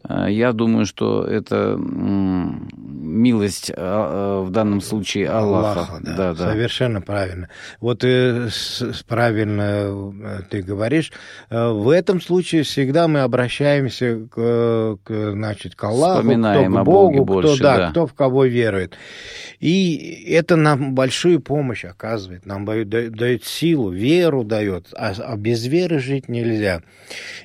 я 0.08 0.52
думаю, 0.52 0.86
что 0.86 1.24
это 1.24 1.76
милость 3.14 3.70
э, 3.70 3.74
э, 3.76 4.40
в 4.44 4.50
данном 4.50 4.80
случае 4.80 5.28
Аллаха. 5.28 6.00
да, 6.02 6.16
да, 6.16 6.34
да. 6.34 6.52
Совершенно 6.52 7.00
правильно. 7.00 7.48
Вот 7.80 8.04
э, 8.04 8.48
правильно 9.06 9.62
э, 9.62 10.40
ты 10.50 10.62
говоришь. 10.62 11.12
Э, 11.50 11.70
В 11.70 11.88
этом 11.90 12.20
случае 12.20 12.64
всегда 12.64 13.08
мы 13.08 13.20
обращаемся 13.20 14.26
к, 14.30 14.98
к, 15.04 15.30
значит, 15.32 15.74
к 15.74 15.84
Аллаху, 15.84 16.20
Вспоминаем 16.20 16.72
кто 16.72 16.78
к 16.78 16.80
о 16.80 16.84
Боге 16.84 17.18
Богу, 17.18 17.24
больше, 17.24 17.54
кто, 17.54 17.62
да, 17.62 17.76
да. 17.76 17.90
кто 17.90 18.06
в 18.06 18.14
кого 18.14 18.44
верует. 18.44 18.96
И 19.60 20.26
это 20.28 20.56
нам 20.56 20.94
большую 20.94 21.40
помощь 21.40 21.84
оказывает, 21.84 22.46
нам 22.46 22.64
дает, 22.64 22.88
дает 22.88 23.44
силу, 23.44 23.90
веру 23.90 24.44
дает, 24.44 24.88
а, 24.94 25.14
а 25.18 25.36
без 25.36 25.66
веры 25.66 26.00
жить 26.00 26.28
нельзя. 26.28 26.82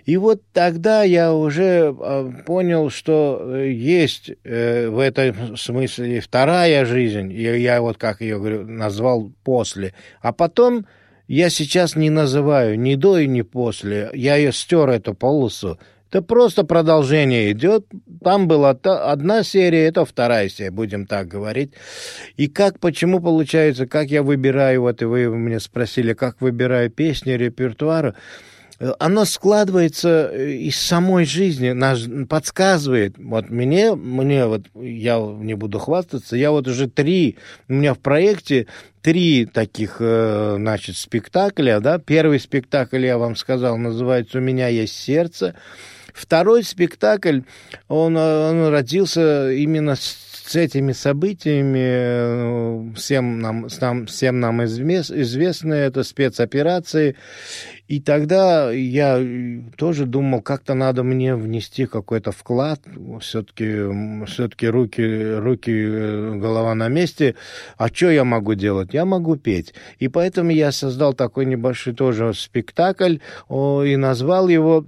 И 0.06 0.18
вот 0.18 0.42
тогда 0.52 1.04
я 1.04 1.34
уже 1.34 1.96
э, 1.98 2.32
понял, 2.50 2.90
что 2.90 3.40
э, 3.44 3.70
есть 3.70 4.32
э, 4.44 4.90
в 4.90 4.98
этом 4.98 5.56
смысле 5.56 6.20
вторая 6.20 6.84
жизнь, 6.84 7.32
и 7.32 7.44
я 7.44 7.80
вот 7.80 8.00
как 8.00 8.22
ее 8.22 8.40
говорю, 8.40 8.66
назвал 8.66 9.32
после. 9.44 9.94
А 10.20 10.34
потом 10.34 10.88
я 11.28 11.52
сейчас 11.52 11.96
не 11.96 12.10
называю 12.10 12.80
ни 12.80 12.96
до 12.96 13.20
и 13.20 13.28
ни 13.28 13.44
после, 13.44 14.10
я 14.14 14.36
ее 14.36 14.52
стер, 14.52 14.90
эту 14.90 15.14
полосу. 15.14 15.78
Это 16.10 16.24
просто 16.24 16.64
продолжение 16.64 17.52
идет. 17.52 17.86
Там 18.24 18.48
была 18.48 18.74
та- 18.74 19.12
одна 19.12 19.44
серия, 19.44 19.86
это 19.86 20.04
вторая 20.04 20.50
серия, 20.50 20.72
будем 20.72 21.06
так 21.06 21.28
говорить. 21.28 21.74
И 22.36 22.48
как, 22.48 22.80
почему 22.80 23.20
получается, 23.20 23.86
как 23.86 24.08
я 24.08 24.24
выбираю, 24.24 24.82
вот 24.82 25.04
и 25.04 25.06
вы 25.06 25.28
меня 25.28 25.60
спросили, 25.60 26.14
как 26.14 26.42
выбираю 26.42 26.90
песни, 26.90 27.34
репертуар, 27.34 28.16
оно 29.00 29.26
складывается 29.26 30.30
э, 30.32 30.52
из 30.52 30.78
самой 30.78 31.26
жизни, 31.26 31.72
нас 31.72 32.02
подсказывает. 32.30 33.16
Вот 33.18 33.50
мне, 33.50 33.94
мне 33.94 34.46
вот, 34.46 34.64
я 34.76 35.18
не 35.20 35.54
буду 35.54 35.80
хвастаться, 35.80 36.38
я 36.38 36.52
вот 36.52 36.68
уже 36.68 36.90
три, 36.90 37.38
у 37.68 37.74
меня 37.74 37.94
в 37.94 38.00
проекте 38.00 38.68
три 39.02 39.46
таких, 39.46 39.98
э, 40.00 40.56
значит, 40.58 40.96
спектакля, 40.96 41.80
да. 41.82 42.00
Первый 42.00 42.40
спектакль, 42.40 43.06
я 43.06 43.18
вам 43.18 43.36
сказал, 43.36 43.78
называется 43.78 44.38
«У 44.38 44.42
меня 44.42 44.68
есть 44.68 44.96
сердце». 44.96 45.56
Второй 46.14 46.64
спектакль, 46.64 47.42
он, 47.88 48.18
э, 48.18 48.50
он 48.50 48.70
родился 48.70 49.52
именно 49.52 49.96
с 49.96 50.29
с 50.50 50.56
этими 50.56 50.94
событиями, 50.94 51.80
э, 51.80 52.94
всем 52.96 53.40
нам, 53.40 53.68
нам, 53.82 54.08
всем 54.08 54.40
нам 54.40 54.62
извес- 54.64 55.14
известны, 55.22 55.76
это 55.76 56.04
спецоперации. 56.04 57.16
И 57.88 58.02
тогда 58.02 58.72
я 58.72 59.24
тоже 59.78 60.08
думал, 60.08 60.42
как-то 60.42 60.74
надо 60.74 61.04
мне 61.04 61.36
внести 61.36 61.86
какой-то 61.86 62.32
вклад. 62.32 62.82
Все-таки 63.22 64.26
все-таки 64.26 64.68
руки, 64.68 65.36
руки, 65.36 65.72
э, 65.72 66.34
голова 66.36 66.74
на 66.74 66.88
месте. 66.88 67.36
А 67.78 67.90
что 67.90 68.10
я 68.10 68.24
могу 68.24 68.56
делать? 68.56 68.92
Я 68.92 69.06
могу 69.06 69.36
петь. 69.36 69.76
И 70.00 70.08
поэтому 70.08 70.50
я 70.50 70.72
создал 70.72 71.14
такой 71.14 71.46
небольшой 71.46 71.94
тоже 71.94 72.34
спектакль 72.34 73.18
и 73.50 73.96
назвал 73.98 74.48
его 74.48 74.88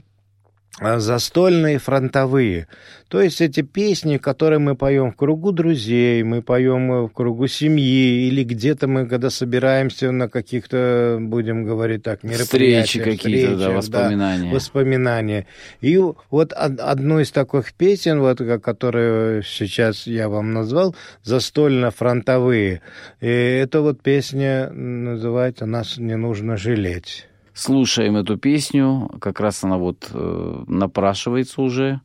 застольные 0.80 1.80
фронтовые. 1.80 2.68
То 3.10 3.22
есть 3.22 3.42
эти 3.42 3.62
песни, 3.62 4.16
которые 4.18 4.60
мы 4.60 4.76
поем 4.76 5.12
в 5.12 5.18
кругу 5.18 5.52
друзей, 5.52 6.24
мы 6.24 6.42
поем 6.42 6.92
э, 6.94 7.02
в 7.04 7.10
кругу 7.10 7.48
семьи, 7.48 8.26
или 8.28 8.44
где-то 8.46 8.88
мы, 8.88 9.06
когда 9.06 9.30
собираемся 9.30 10.12
на 10.12 10.30
каких-то, 10.30 11.18
будем 11.20 11.66
говорить 11.66 12.04
так, 12.04 12.24
мероприятиях. 12.24 12.86
Встречи 12.86 13.18
какие-то, 13.18 13.58
да, 13.58 13.70
воспоминания. 13.72 14.54
воспоминания. 14.54 15.46
И 15.82 15.98
вот 15.98 16.54
од- 16.54 16.80
одну 16.80 17.20
из 17.20 17.32
таких 17.32 17.74
песен, 17.74 18.22
вот, 18.22 18.38
ко- 18.38 18.60
которую 18.60 19.44
сейчас 19.44 20.08
я 20.08 20.30
вам 20.30 20.54
назвал, 20.54 20.96
«Застольно-фронтовые», 21.24 22.82
это 23.20 23.82
вот 23.82 24.02
песня 24.02 24.70
называется 24.72 25.66
«Нас 25.66 25.98
не 25.98 26.16
нужно 26.16 26.56
жалеть». 26.56 27.28
Слушаем 27.62 28.16
эту 28.16 28.38
песню, 28.38 29.08
как 29.22 29.40
раз 29.40 29.64
она 29.64 29.78
вот 29.78 30.10
э, 30.12 30.64
напрашивается 30.66 31.62
уже. 31.62 32.02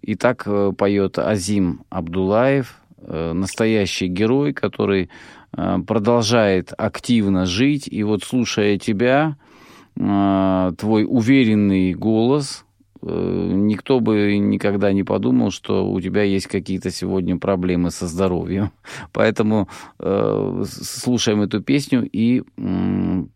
И 0.00 0.14
так 0.14 0.44
э, 0.46 0.72
поет 0.72 1.18
Азим 1.18 1.82
Абдулаев, 1.90 2.78
э, 2.96 3.34
настоящий 3.34 4.06
герой, 4.06 4.54
который 4.54 5.10
э, 5.54 5.78
продолжает 5.86 6.72
активно 6.78 7.44
жить. 7.44 7.86
И 7.92 8.02
вот 8.04 8.24
слушая 8.24 8.78
тебя, 8.78 9.36
э, 9.96 10.72
твой 10.78 11.04
уверенный 11.06 11.92
голос, 11.92 12.64
э, 13.02 13.06
э, 13.06 13.50
никто 13.52 14.00
бы 14.00 14.38
никогда 14.38 14.92
не 14.92 15.02
подумал, 15.02 15.50
что 15.50 15.86
у 15.90 16.00
тебя 16.00 16.22
есть 16.22 16.46
какие-то 16.46 16.90
сегодня 16.90 17.36
проблемы 17.36 17.90
со 17.90 18.06
здоровьем. 18.06 18.70
Поэтому 19.12 19.68
э, 19.98 20.64
слушаем 20.66 21.42
эту 21.42 21.60
песню 21.60 22.08
и 22.10 22.44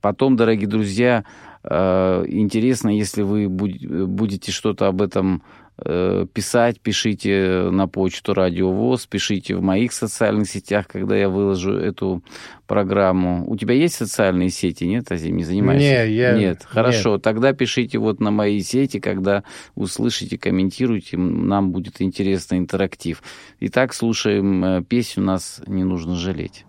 потом, 0.01 0.37
дорогие 0.37 0.67
друзья, 0.67 1.25
интересно, 1.63 2.89
если 2.89 3.23
вы 3.23 3.49
будете 3.49 4.51
что-то 4.53 4.87
об 4.87 5.03
этом 5.03 5.43
Э, 5.83 6.27
писать, 6.33 6.81
пишите 6.81 7.71
на 7.71 7.89
почту 7.89 8.35
Радио 8.35 8.71
ВОЗ, 8.71 9.07
пишите 9.07 9.55
в 9.55 9.63
моих 9.63 9.93
социальных 9.93 10.49
сетях, 10.49 10.87
когда 10.87 11.17
я 11.17 11.31
выложу 11.31 11.73
эту 11.73 12.23
программу. 12.67 13.49
У 13.49 13.57
тебя 13.57 13.75
есть 13.75 13.95
социальные 13.95 14.51
сети, 14.51 14.85
нет, 14.85 15.11
Азим, 15.11 15.37
не 15.37 15.45
занимаешься? 15.45 15.89
Нет, 15.89 16.09
я... 16.09 16.33
Нет, 16.37 16.65
хорошо, 16.65 17.15
нет. 17.15 17.23
тогда 17.23 17.55
пишите 17.55 17.99
вот 17.99 18.21
на 18.21 18.31
мои 18.31 18.61
сети, 18.61 19.01
когда 19.01 19.43
услышите, 19.75 20.37
комментируйте, 20.37 21.17
нам 21.17 21.71
будет 21.71 22.03
интересно 22.03 22.57
интерактив. 22.57 23.23
Итак, 23.61 23.95
слушаем 23.95 24.65
э, 24.65 24.83
песню 24.83 25.25
«Нас 25.25 25.63
не 25.67 25.85
нужно 25.85 26.15
жалеть». 26.15 26.67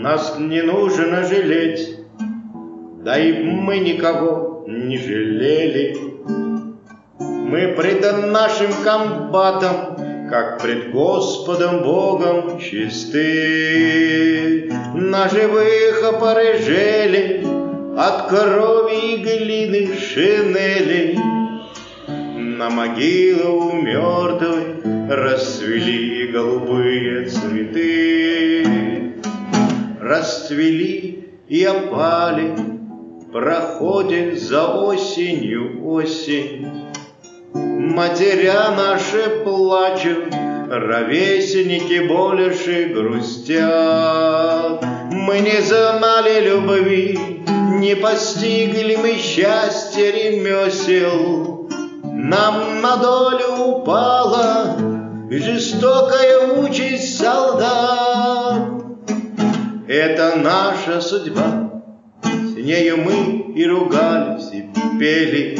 Нас 0.00 0.38
не 0.38 0.62
нужно 0.62 1.24
жалеть 1.24 1.98
да 3.08 3.18
и 3.18 3.32
мы 3.42 3.78
никого 3.78 4.64
не 4.68 4.98
жалели. 4.98 5.96
Мы 7.18 7.74
пред 7.74 8.02
нашим 8.26 8.70
комбатом, 8.84 9.96
как 10.28 10.60
пред 10.60 10.90
Господом 10.90 11.82
Богом 11.82 12.60
чисты. 12.60 13.10
На 14.94 15.28
живых 15.30 16.04
опорыжели 16.04 17.46
от 17.96 18.28
крови 18.28 19.14
и 19.14 19.16
глины 19.22 19.96
шинели. 19.96 21.18
На 22.06 22.68
могилу 22.68 23.72
мертвой 23.72 24.82
расцвели 25.08 26.28
голубые 26.30 27.24
цветы. 27.24 28.67
Расцвели 30.08 31.28
и 31.48 31.64
опали 31.64 32.54
проходит 33.30 34.40
за 34.40 34.66
осенью 34.68 35.86
осень. 35.86 36.66
Матеря 37.52 38.70
наши 38.74 39.42
плачут, 39.44 40.34
ровесники 40.70 42.08
больше 42.08 42.86
грустят. 42.86 44.82
Мы 45.10 45.40
не 45.40 45.60
знали 45.60 46.40
любви, 46.40 47.18
не 47.78 47.94
постигли 47.94 48.96
мы 48.96 49.12
счастья 49.18 50.10
ремесел. 50.10 51.68
Нам 52.02 52.80
на 52.80 52.96
долю 52.96 53.56
упала 53.58 54.74
жестокая 55.28 56.54
участь 56.54 57.18
солдат. 57.18 58.77
Это 59.88 60.36
наша 60.36 61.00
судьба, 61.00 61.82
нею 62.68 62.98
мы 62.98 63.54
и 63.54 63.64
ругались, 63.64 64.50
и 64.52 64.62
пели. 64.98 65.58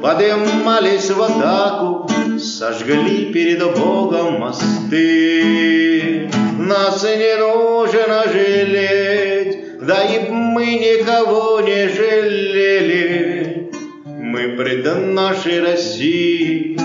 Подымались 0.00 1.10
в 1.10 1.20
атаку, 1.20 2.08
сожгли 2.38 3.32
перед 3.32 3.58
Богом 3.76 4.38
мосты. 4.38 6.30
Нас 6.60 7.02
не 7.02 7.36
нужно 7.36 8.22
жалеть, 8.32 9.78
да 9.80 10.04
и 10.04 10.30
мы 10.30 10.66
никого 10.66 11.60
не 11.62 11.88
жалели. 11.88 13.72
Мы 14.06 14.56
пред 14.56 14.86
нашей 15.06 15.60
России 15.60 16.78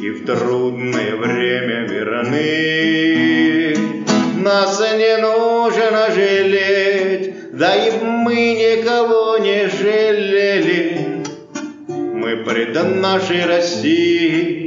и 0.00 0.10
в 0.10 0.24
трудное 0.24 1.16
время 1.16 1.86
верны. 1.86 3.43
Нас 4.44 4.78
не 4.78 5.16
нужно 5.16 6.10
жалеть, 6.14 7.56
да 7.56 7.74
и 7.76 7.98
мы 7.98 8.34
никого 8.34 9.38
не 9.38 9.70
жалели. 9.70 11.24
Мы 11.88 12.44
предан 12.44 13.00
нашей 13.00 13.46
России 13.46 14.66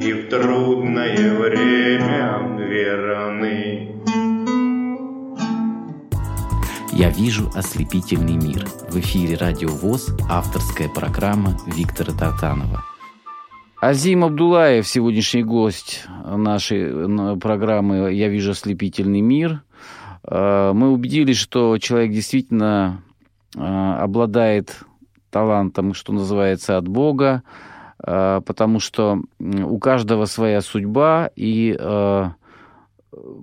и 0.00 0.12
в 0.14 0.30
трудное 0.30 1.34
время 1.34 2.56
верны. 2.56 4.00
Я 6.92 7.10
вижу 7.10 7.50
ослепительный 7.54 8.36
мир. 8.36 8.66
В 8.88 8.98
эфире 8.98 9.36
Радио 9.36 9.68
ВОЗ, 9.68 10.08
авторская 10.30 10.88
программа 10.88 11.58
Виктора 11.66 12.14
Татанова. 12.18 12.82
Азим 13.84 14.22
Абдулаев, 14.22 14.86
сегодняшний 14.86 15.42
гость 15.42 16.04
нашей 16.24 17.36
программы 17.40 18.12
«Я 18.12 18.28
вижу 18.28 18.52
ослепительный 18.52 19.22
мир». 19.22 19.64
Э, 20.22 20.70
мы 20.72 20.92
убедились, 20.92 21.36
что 21.36 21.76
человек 21.78 22.12
действительно 22.12 23.02
э, 23.56 23.58
обладает 23.58 24.84
талантом, 25.30 25.94
что 25.94 26.12
называется, 26.12 26.76
от 26.76 26.86
Бога, 26.86 27.42
э, 27.98 28.40
потому 28.46 28.78
что 28.78 29.20
у 29.40 29.78
каждого 29.80 30.26
своя 30.26 30.60
судьба, 30.60 31.30
и 31.34 31.76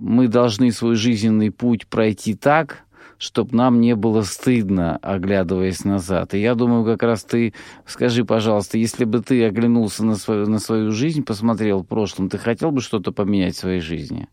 мы 0.00 0.26
должны 0.28 0.72
свой 0.72 0.94
жизненный 0.94 1.50
путь 1.50 1.86
пройти 1.86 2.34
так, 2.34 2.84
чтобы 3.20 3.54
нам 3.54 3.82
не 3.82 3.94
было 3.94 4.22
стыдно, 4.22 4.96
оглядываясь 4.96 5.84
назад. 5.84 6.32
И 6.32 6.40
я 6.40 6.54
думаю, 6.54 6.86
как 6.86 7.02
раз 7.02 7.22
ты, 7.22 7.52
скажи, 7.86 8.24
пожалуйста, 8.24 8.78
если 8.78 9.04
бы 9.04 9.20
ты 9.20 9.44
оглянулся 9.44 10.04
на 10.04 10.16
свою, 10.16 10.46
на 10.46 10.58
свою 10.58 10.90
жизнь, 10.90 11.22
посмотрел 11.22 11.82
в 11.82 11.86
прошлом, 11.86 12.30
ты 12.30 12.38
хотел 12.38 12.70
бы 12.70 12.80
что-то 12.80 13.12
поменять 13.12 13.56
в 13.56 13.58
своей 13.58 13.80
жизни? 13.80 14.26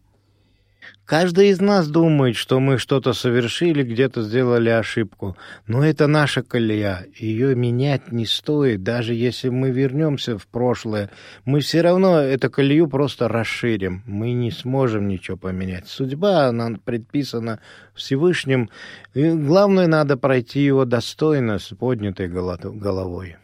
Каждый 1.08 1.52
из 1.52 1.62
нас 1.62 1.88
думает, 1.88 2.36
что 2.36 2.60
мы 2.60 2.78
что-то 2.78 3.14
совершили, 3.14 3.82
где-то 3.82 4.24
сделали 4.24 4.68
ошибку. 4.68 5.38
Но 5.66 5.86
это 5.86 6.06
наша 6.06 6.44
колея. 6.44 7.06
Ее 7.16 7.56
менять 7.56 8.12
не 8.12 8.26
стоит. 8.26 8.84
Даже 8.84 9.14
если 9.14 9.48
мы 9.48 9.72
вернемся 9.72 10.38
в 10.38 10.46
прошлое, 10.48 11.10
мы 11.46 11.62
все 11.62 11.80
равно 11.80 12.20
эту 12.20 12.50
колею 12.50 12.90
просто 12.90 13.30
расширим. 13.30 14.04
Мы 14.06 14.34
не 14.34 14.52
сможем 14.52 15.08
ничего 15.08 15.38
поменять. 15.38 15.88
Судьба, 15.88 16.48
она 16.48 16.72
предписана 16.84 17.62
Всевышним. 17.96 18.70
И 19.14 19.30
главное, 19.30 19.88
надо 19.88 20.18
пройти 20.18 20.60
его 20.60 20.84
достойно, 20.84 21.58
с 21.58 21.70
поднятой 21.70 22.28
головой. 22.28 23.38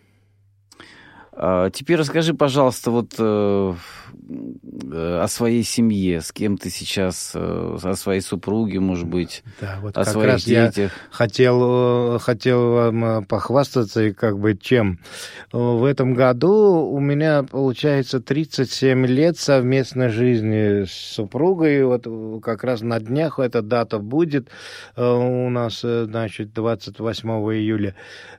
А, 1.36 1.72
теперь 1.72 1.98
расскажи, 1.98 2.36
пожалуйста, 2.36 2.91
вот 2.91 3.15
э, 3.17 3.74
э, 4.91 5.19
о 5.19 5.28
своей 5.28 5.63
семье, 5.63 6.22
с 6.22 6.32
кем 6.32 6.58
ты 6.58 6.69
сейчас, 6.69 7.32
э, 7.34 7.78
о 7.82 7.93
своей 7.96 8.22
супруге, 8.22 8.80
может 8.80 9.08
быть, 9.08 9.43
да, 9.60 9.80
вот 9.82 9.98
о 9.98 10.04
как 10.04 10.13
своих 10.13 10.28
раз 10.28 10.43
детях. 10.43 10.78
Я 10.78 10.89
хотел, 11.10 12.19
хотел 12.19 12.74
вам 12.74 13.26
похвастаться, 13.26 14.04
и 14.04 14.13
как 14.13 14.38
бы 14.38 14.56
чем. 14.56 15.00
В 15.52 15.86
этом 15.86 16.13
году 16.13 16.88
у 16.91 17.00
меня 17.00 17.41
получается 17.41 18.19
37 18.19 19.08
лет 19.08 19.38
совместной 19.39 20.10
жизни 20.10 20.86
с 20.86 20.91
супругой. 20.91 21.84
Вот 21.84 22.06
как 22.43 22.63
раз 22.63 22.82
на 22.82 23.00
днях 23.00 23.39
эта 23.39 23.63
дата 23.63 23.98
будет 23.98 24.50
у 24.96 25.50
нас, 25.50 25.82
значит, 25.82 26.54
28 26.54 27.30
июля. 27.30 27.96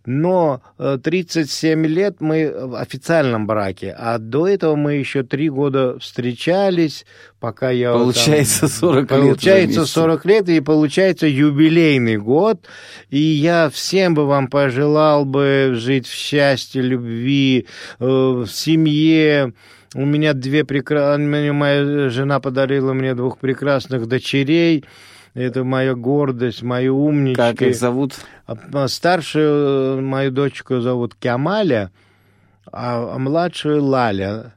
Но 0.07 0.63
37 0.79 1.87
лет 1.87 2.21
мы 2.21 2.84
официальном 2.85 3.47
браке, 3.47 3.94
а 3.99 4.18
до 4.18 4.47
этого 4.47 4.77
мы 4.77 4.94
еще 4.94 5.23
три 5.23 5.49
года 5.49 5.99
встречались, 5.99 7.05
пока 7.40 7.70
я... 7.70 7.92
Получается 7.92 8.61
там, 8.61 8.68
40 8.68 9.09
получается 9.09 9.16
лет. 9.16 9.37
Получается 9.37 9.87
40 9.87 10.25
лет, 10.27 10.49
и 10.49 10.61
получается 10.61 11.27
юбилейный 11.27 12.16
год, 12.16 12.66
и 13.11 13.18
я 13.18 13.68
всем 13.70 14.14
бы 14.14 14.27
вам 14.27 14.49
пожелал 14.49 15.25
бы 15.25 15.73
жить 15.75 16.07
в 16.07 16.14
счастье, 16.14 16.83
любви, 16.83 17.66
э, 17.99 18.05
в 18.05 18.47
семье, 18.47 19.53
у 19.94 20.05
меня 20.05 20.35
две 20.35 20.64
прекрасные... 20.64 21.53
Моя 21.53 22.09
жена 22.09 22.40
подарила 22.40 22.92
мне 22.92 23.14
двух 23.14 23.38
прекрасных 23.38 24.07
дочерей. 24.07 24.85
Это 25.35 25.64
моя 25.64 25.94
гордость, 25.94 26.62
мои 26.62 26.88
умнички. 26.88 27.37
Как 27.37 27.62
их 27.62 27.75
зовут? 27.77 28.14
А, 28.47 28.88
старшую 28.88 30.03
мою 30.03 30.31
дочку 30.31 30.81
зовут 30.81 31.14
Кямаля, 31.14 31.90
а, 32.72 33.14
а 33.14 33.18
младшую 33.18 33.83
Лаля. 33.83 34.55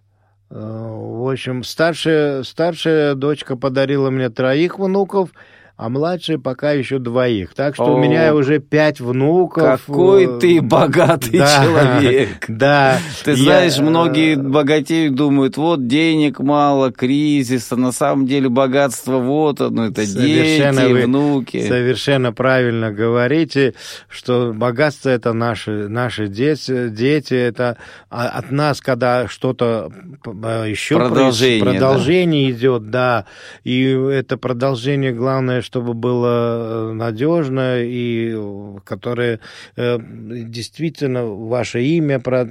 Э, 0.49 0.55
в 0.55 1.29
общем, 1.29 1.63
старшая, 1.63 2.43
старшая 2.43 3.15
дочка 3.15 3.55
подарила 3.55 4.09
мне 4.09 4.29
троих 4.29 4.79
внуков, 4.79 5.31
а 5.77 5.89
младшие 5.89 6.39
пока 6.39 6.71
еще 6.71 6.97
двоих. 6.99 7.53
Так 7.53 7.75
что 7.75 7.85
у 7.85 7.97
О, 7.97 7.99
меня 8.03 8.33
уже 8.33 8.57
пять 8.59 8.99
внуков. 8.99 9.85
Какой 9.85 10.25
Э, 10.25 10.39
ты 10.39 10.59
богатый 10.61 11.37
да, 11.37 11.63
человек. 11.63 12.45
Да. 12.47 12.97
Ты 13.23 13.31
Я, 13.31 13.37
знаешь, 13.37 13.77
э, 13.77 13.83
многие 13.83 14.35
богатеют, 14.35 15.13
думают, 15.15 15.55
вот 15.57 15.85
денег 15.87 16.39
мало, 16.39 16.91
кризис, 16.91 17.71
а 17.71 17.75
на 17.75 17.91
самом 17.91 18.25
деле 18.25 18.49
богатство 18.49 19.19
вот 19.19 19.61
оно, 19.61 19.85
это 19.87 20.03
Совершенно 20.05 20.81
дети, 20.81 20.91
вы 20.91 21.01
внуки. 21.05 21.67
Совершенно 21.67 22.33
правильно 22.33 22.91
говорите, 22.91 23.75
что 24.09 24.53
богатство 24.55 25.09
это 25.09 25.33
наши, 25.33 25.87
наши 25.87 26.27
дети, 26.27 26.89
дети 26.89 27.35
это 27.35 27.77
от 28.09 28.49
нас, 28.51 28.81
когда 28.81 29.27
что-то 29.27 29.91
п- 30.23 30.31
еще 30.69 30.95
Продолжение, 30.97 31.61
проис- 31.61 31.71
продолжение 31.77 32.51
идет, 32.51 32.89
да, 32.89 33.25
и 33.63 33.83
это 33.83 34.37
продолжение 34.37 35.11
главное, 35.13 35.61
чтобы 35.67 35.93
было 35.93 36.93
надежно 36.93 37.81
и 37.83 38.31
э, 38.33 38.77
которое 38.85 39.41
э, 39.75 39.99
действительно 39.99 41.25
ваше 41.25 41.83
имя 41.83 42.21
про 42.21 42.47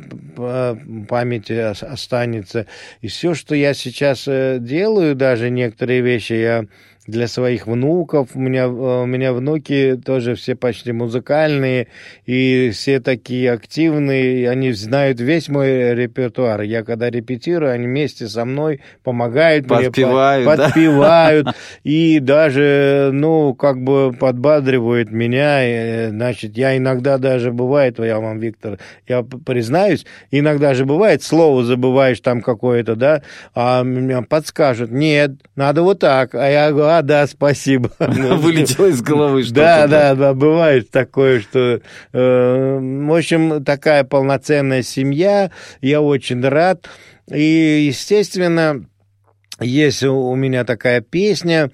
памяти 1.08 1.70
ос- 1.70 1.82
останется. 1.82 2.66
И 3.00 3.06
все, 3.08 3.32
что 3.32 3.54
я 3.54 3.72
сейчас 3.72 4.28
э, 4.28 4.58
делаю, 4.60 5.14
даже 5.14 5.48
некоторые 5.48 6.02
вещи 6.02 6.34
я 6.34 6.66
для 7.06 7.28
своих 7.28 7.66
внуков. 7.66 8.30
У 8.34 8.40
меня, 8.40 8.64
э, 8.64 8.68
у 9.02 9.06
меня 9.06 9.32
внуки 9.32 10.00
тоже 10.04 10.34
все 10.34 10.54
почти 10.54 10.92
музыкальные, 10.92 11.88
и 12.24 12.70
все 12.72 13.00
такие 13.00 13.52
активные, 13.52 14.42
и 14.42 14.44
они 14.46 14.72
знают 14.72 15.20
весь 15.20 15.48
мой 15.48 15.94
репертуар. 15.94 16.62
Я 16.62 16.82
когда 16.82 17.10
репетирую, 17.10 17.72
они 17.72 17.86
вместе 17.86 18.28
со 18.28 18.44
мной 18.44 18.80
помогают 19.04 19.70
мне, 19.70 19.86
Подпевают, 19.86 20.46
по- 20.46 20.56
да? 20.56 20.64
подпевают, 20.66 21.48
и 21.84 22.18
даже, 22.20 23.10
ну, 23.12 23.54
как 23.54 23.82
бы 23.82 24.12
подбадривают 24.12 25.10
меня. 25.10 26.06
И, 26.06 26.10
Значит, 26.10 26.56
я 26.56 26.76
иногда 26.76 27.18
даже 27.18 27.52
бывает, 27.52 27.98
я 27.98 28.18
вам, 28.20 28.38
Виктор, 28.38 28.78
я 29.06 29.22
признаюсь, 29.22 30.06
иногда 30.30 30.74
же 30.74 30.84
бывает, 30.84 31.22
слово 31.22 31.64
забываешь 31.64 32.20
там 32.20 32.40
какое-то, 32.40 32.96
да, 32.96 33.22
а 33.54 33.82
меня 33.82 34.22
подскажут, 34.22 34.90
нет, 34.90 35.32
надо 35.54 35.82
вот 35.82 36.00
так. 36.00 36.34
А 36.34 36.48
я 36.48 36.70
говорю, 36.70 36.95
а, 36.98 37.02
да, 37.02 37.26
спасибо. 37.26 37.90
Вылетело 37.98 38.86
из 38.86 39.02
головы 39.02 39.42
что-то. 39.42 39.60
Да, 39.60 39.86
да, 39.86 40.14
да, 40.14 40.34
бывает 40.34 40.90
такое, 40.90 41.40
что, 41.40 41.80
э, 42.12 42.78
в 42.80 43.14
общем, 43.14 43.64
такая 43.64 44.04
полноценная 44.04 44.82
семья, 44.82 45.50
я 45.80 46.00
очень 46.00 46.42
рад. 46.46 46.88
И, 47.30 47.86
естественно, 47.88 48.86
есть 49.60 50.02
у 50.02 50.34
меня 50.34 50.64
такая 50.64 51.00
песня, 51.00 51.70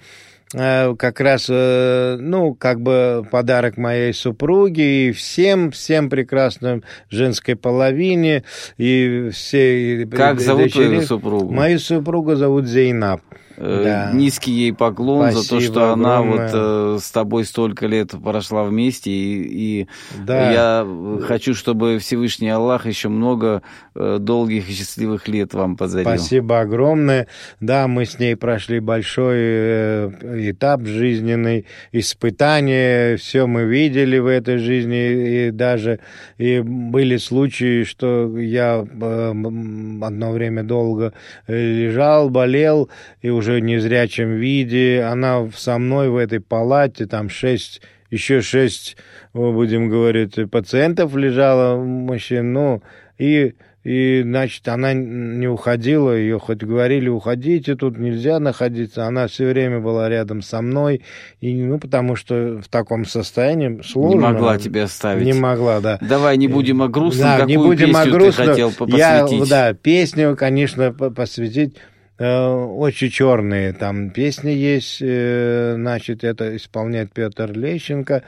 э, 0.53 0.95
как 0.95 1.19
раз, 1.19 1.47
э, 1.49 2.17
ну, 2.19 2.55
как 2.55 2.81
бы 2.81 3.25
подарок 3.29 3.77
моей 3.77 4.13
супруге 4.13 5.09
и 5.09 5.11
всем, 5.11 5.71
всем 5.71 6.09
прекрасным 6.09 6.83
женской 7.09 7.55
половине 7.55 8.43
и 8.77 9.29
все 9.31 10.07
Как 10.11 10.39
зовут 10.39 10.71
твою 10.71 10.89
дочери. 10.91 11.05
супругу? 11.05 11.53
Мою 11.53 11.79
супругу 11.79 12.35
зовут 12.35 12.67
Зейнаб. 12.67 13.21
Э, 13.57 13.81
Да. 13.83 14.11
Низкий 14.17 14.51
ей 14.51 14.73
поклон 14.73 15.31
за 15.31 15.39
то, 15.39 15.43
Спасибо 15.43 15.61
что 15.73 15.93
она 15.93 16.17
огромное. 16.19 16.47
вот 16.47 16.51
э, 16.53 16.97
с 17.01 17.11
тобой 17.11 17.45
столько 17.45 17.85
лет 17.87 18.11
прошла 18.23 18.63
вместе, 18.63 19.11
и, 19.11 19.81
и 19.81 19.87
Да. 20.25 20.51
я 20.51 20.83
э, 20.87 21.19
хочу, 21.23 21.53
чтобы 21.53 21.99
Всевышний 21.99 22.49
Аллах 22.49 22.85
еще 22.87 23.09
много 23.09 23.61
э, 23.95 24.17
долгих 24.19 24.69
и 24.69 24.73
счастливых 24.73 25.27
лет 25.27 25.53
вам 25.53 25.77
подарил. 25.77 26.09
Спасибо 26.09 26.61
огромное. 26.61 27.27
Да, 27.59 27.87
мы 27.87 28.05
с 28.05 28.17
ней 28.19 28.35
прошли 28.35 28.79
большой 28.79 29.35
э, 29.37 30.09
этап 30.51 30.85
жизненный, 30.85 31.65
испытания, 31.91 33.17
все 33.17 33.45
мы 33.47 33.63
видели 33.65 34.17
в 34.17 34.27
этой 34.27 34.57
жизни, 34.57 35.47
и 35.47 35.51
даже 35.51 35.99
и 36.37 36.59
были 36.61 37.17
случаи, 37.17 37.83
что 37.83 38.37
я 38.37 38.85
э, 38.89 39.29
одно 39.29 40.31
время 40.31 40.63
долго 40.63 41.13
э, 41.47 41.55
лежал, 41.55 42.29
болел, 42.29 42.89
и 43.21 43.29
уже 43.29 43.42
в 43.51 43.59
незрячем 43.59 44.35
виде. 44.37 45.01
Она 45.03 45.49
со 45.55 45.77
мной 45.77 46.09
в 46.09 46.15
этой 46.17 46.39
палате, 46.39 47.05
там 47.05 47.29
шесть 47.29 47.81
еще 48.09 48.41
шесть, 48.41 48.95
э, 49.33 49.37
будем 49.37 49.89
говорить, 49.89 50.35
пациентов 50.51 51.15
лежало, 51.15 51.83
мужчин, 51.83 52.53
ну, 52.53 52.81
и 53.17 53.53
и, 53.83 54.21
значит, 54.23 54.65
она 54.69 54.93
не 54.93 55.45
уходила, 55.45 56.11
ее 56.15 56.39
хоть 56.39 56.63
говорили, 56.63 57.09
уходите, 57.09 57.75
тут 57.75 57.97
нельзя 57.97 58.39
находиться. 58.39 59.07
Она 59.07 59.27
все 59.27 59.47
время 59.47 59.81
была 59.81 60.07
рядом 60.07 60.41
со 60.41 60.61
мной, 60.61 61.01
и, 61.41 61.53
ну, 61.53 61.79
потому 61.79 62.15
что 62.15 62.61
в 62.63 62.69
таком 62.69 63.03
состоянии 63.03 63.81
сложно. 63.81 64.15
Не 64.15 64.21
могла 64.21 64.57
тебя 64.57 64.83
оставить. 64.85 65.25
Не 65.25 65.33
могла, 65.33 65.81
да. 65.81 65.97
Давай 65.99 66.37
не 66.37 66.47
будем 66.47 66.81
о 66.81 66.87
грустном. 66.87 67.25
Да, 67.27 67.37
Какую 67.39 67.49
не 67.49 67.57
будем 67.57 67.87
песню 67.87 67.99
о 67.99 68.03
ты 68.05 68.11
грустном. 68.11 68.47
хотел 68.47 68.71
по- 68.71 68.87
Я, 68.95 69.21
посвятить? 69.23 69.49
да, 69.49 69.73
песню, 69.73 70.35
конечно, 70.37 70.93
по- 70.93 71.09
посвятить. 71.09 71.75
Э, 72.17 72.47
очень 72.47 73.09
черные 73.09 73.73
там 73.73 74.09
песни 74.09 74.51
есть, 74.51 74.99
э, 75.01 75.73
значит, 75.75 76.23
это 76.23 76.55
исполняет 76.55 77.11
Петр 77.11 77.51
Лещенко. 77.51 78.23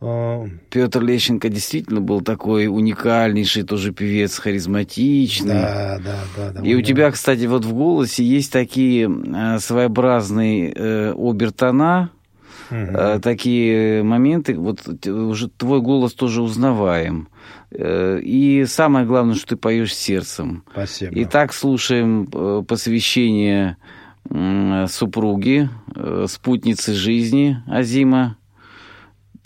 Э, 0.00 0.44
Петр 0.70 1.02
Лещенко 1.02 1.48
действительно 1.48 2.00
был 2.00 2.20
такой 2.20 2.66
уникальнейший 2.66 3.62
тоже 3.62 3.92
певец, 3.92 4.38
харизматичный. 4.38 5.54
Да, 5.54 5.98
да, 6.04 6.16
да. 6.36 6.50
да 6.52 6.62
И 6.62 6.74
у 6.74 6.78
да. 6.78 6.84
тебя, 6.84 7.10
кстати, 7.10 7.46
вот 7.46 7.64
в 7.64 7.72
голосе 7.72 8.22
есть 8.24 8.52
такие 8.52 9.10
своеобразные 9.58 10.72
э, 10.72 11.12
обертона, 11.12 12.10
э, 12.70 13.20
такие 13.22 14.02
моменты. 14.02 14.54
Вот 14.54 15.06
уже 15.06 15.48
твой 15.48 15.80
голос 15.80 16.12
тоже 16.14 16.42
узнаваем. 16.42 17.28
Э, 17.70 18.20
и 18.22 18.64
самое 18.66 19.06
главное, 19.06 19.34
что 19.34 19.48
ты 19.48 19.56
поешь 19.56 19.94
сердцем. 19.94 20.64
Спасибо. 20.72 21.12
Итак, 21.22 21.52
слушаем 21.52 22.28
э, 22.32 22.62
посвящение 22.66 23.76
супруги, 24.88 25.70
э, 25.94 26.26
спутницы 26.28 26.94
жизни 26.94 27.62
Азима, 27.68 28.36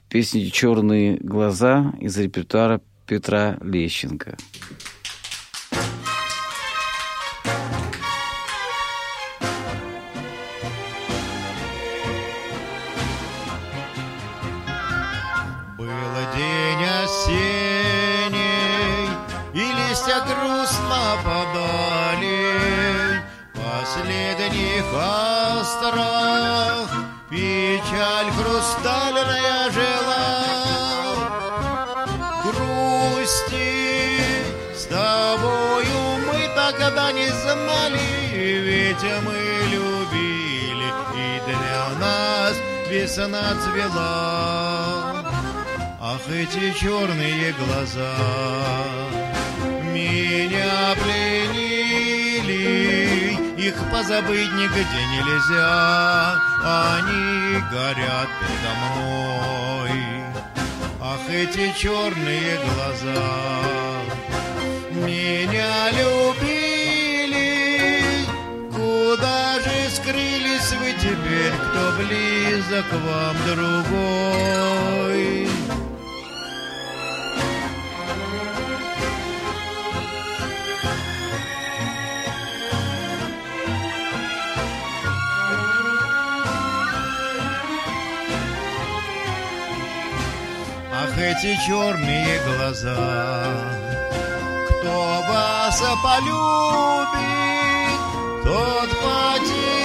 песни 0.08 0.44
«Черные 0.44 1.18
глаза» 1.18 1.92
из 2.00 2.16
репертуара 2.16 2.80
Петра 3.06 3.58
Лещенко. 3.60 4.38
Весна 43.10 43.54
цвела. 43.64 45.24
Ах, 46.00 46.20
эти 46.32 46.72
черные 46.78 47.52
глаза 47.52 48.14
меня 49.92 50.94
пленили, 51.02 52.54
их 53.58 53.74
позабыть 53.90 54.52
нигде 54.52 55.02
нельзя, 55.14 56.38
они 56.64 57.60
горят 57.72 58.28
передо 58.38 58.72
мной. 58.80 59.94
Ах, 61.02 61.24
эти 61.28 61.64
черные 61.76 62.58
глаза 62.64 63.24
меня 64.92 65.90
любили, 65.90 66.59
скрылись 70.10 70.72
вы 70.72 70.92
теперь, 70.94 71.52
кто 71.52 71.92
близок 71.98 72.86
вам 72.92 73.36
другой? 73.46 75.20
Ах, 90.92 91.18
эти 91.18 91.56
черные 91.66 92.40
глаза, 92.46 92.96
кто 94.68 95.22
вас 95.28 95.82
полюбит, 96.02 97.10
тот 98.44 98.90
потеряет 98.90 99.79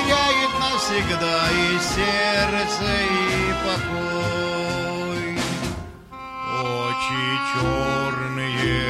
навсегда 0.86 1.50
и 1.52 1.80
сердце, 1.80 2.86
и 3.10 3.54
покой. 3.66 5.26
Очи 6.62 7.26
черные, 7.54 8.84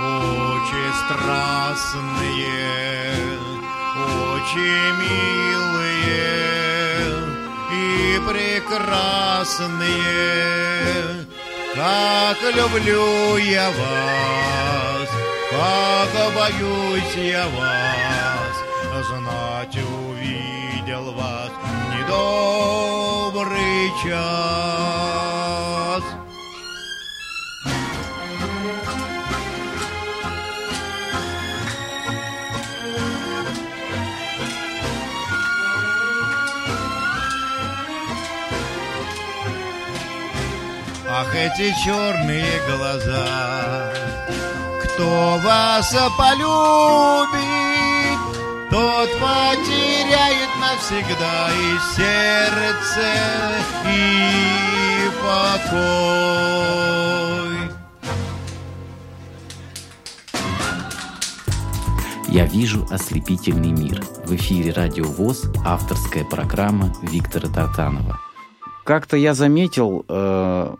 очи 0.00 0.84
страстные, 1.00 2.34
очи 3.96 4.72
милые 5.00 6.22
и 7.72 8.20
прекрасные, 8.28 8.86
как 11.74 12.38
люблю 12.54 13.36
я 13.38 13.68
вас, 13.70 15.10
как 15.50 16.12
боюсь 16.34 17.14
я 17.16 17.44
вас, 17.48 18.01
недобрый 22.12 23.92
час. 24.02 25.22
Ах, 41.14 41.34
эти 41.34 41.74
черные 41.84 42.60
глаза, 42.68 43.92
кто 44.84 45.38
вас 45.44 45.94
полюбит, 46.16 47.51
тот 48.72 49.10
потеряет 49.20 50.48
навсегда 50.58 51.50
и 51.52 51.78
сердце, 51.94 53.06
и 53.86 55.10
покой. 55.20 56.32
Я 62.28 62.46
вижу 62.46 62.86
ослепительный 62.90 63.72
мир. 63.72 64.02
В 64.24 64.34
эфире 64.36 64.72
Радио 64.72 65.04
ВОЗ, 65.04 65.50
авторская 65.66 66.24
программа 66.24 66.94
Виктора 67.02 67.50
Тартанова. 67.50 68.18
Как-то 68.86 69.18
я 69.18 69.34
заметил, 69.34 70.06
э, 70.08 70.74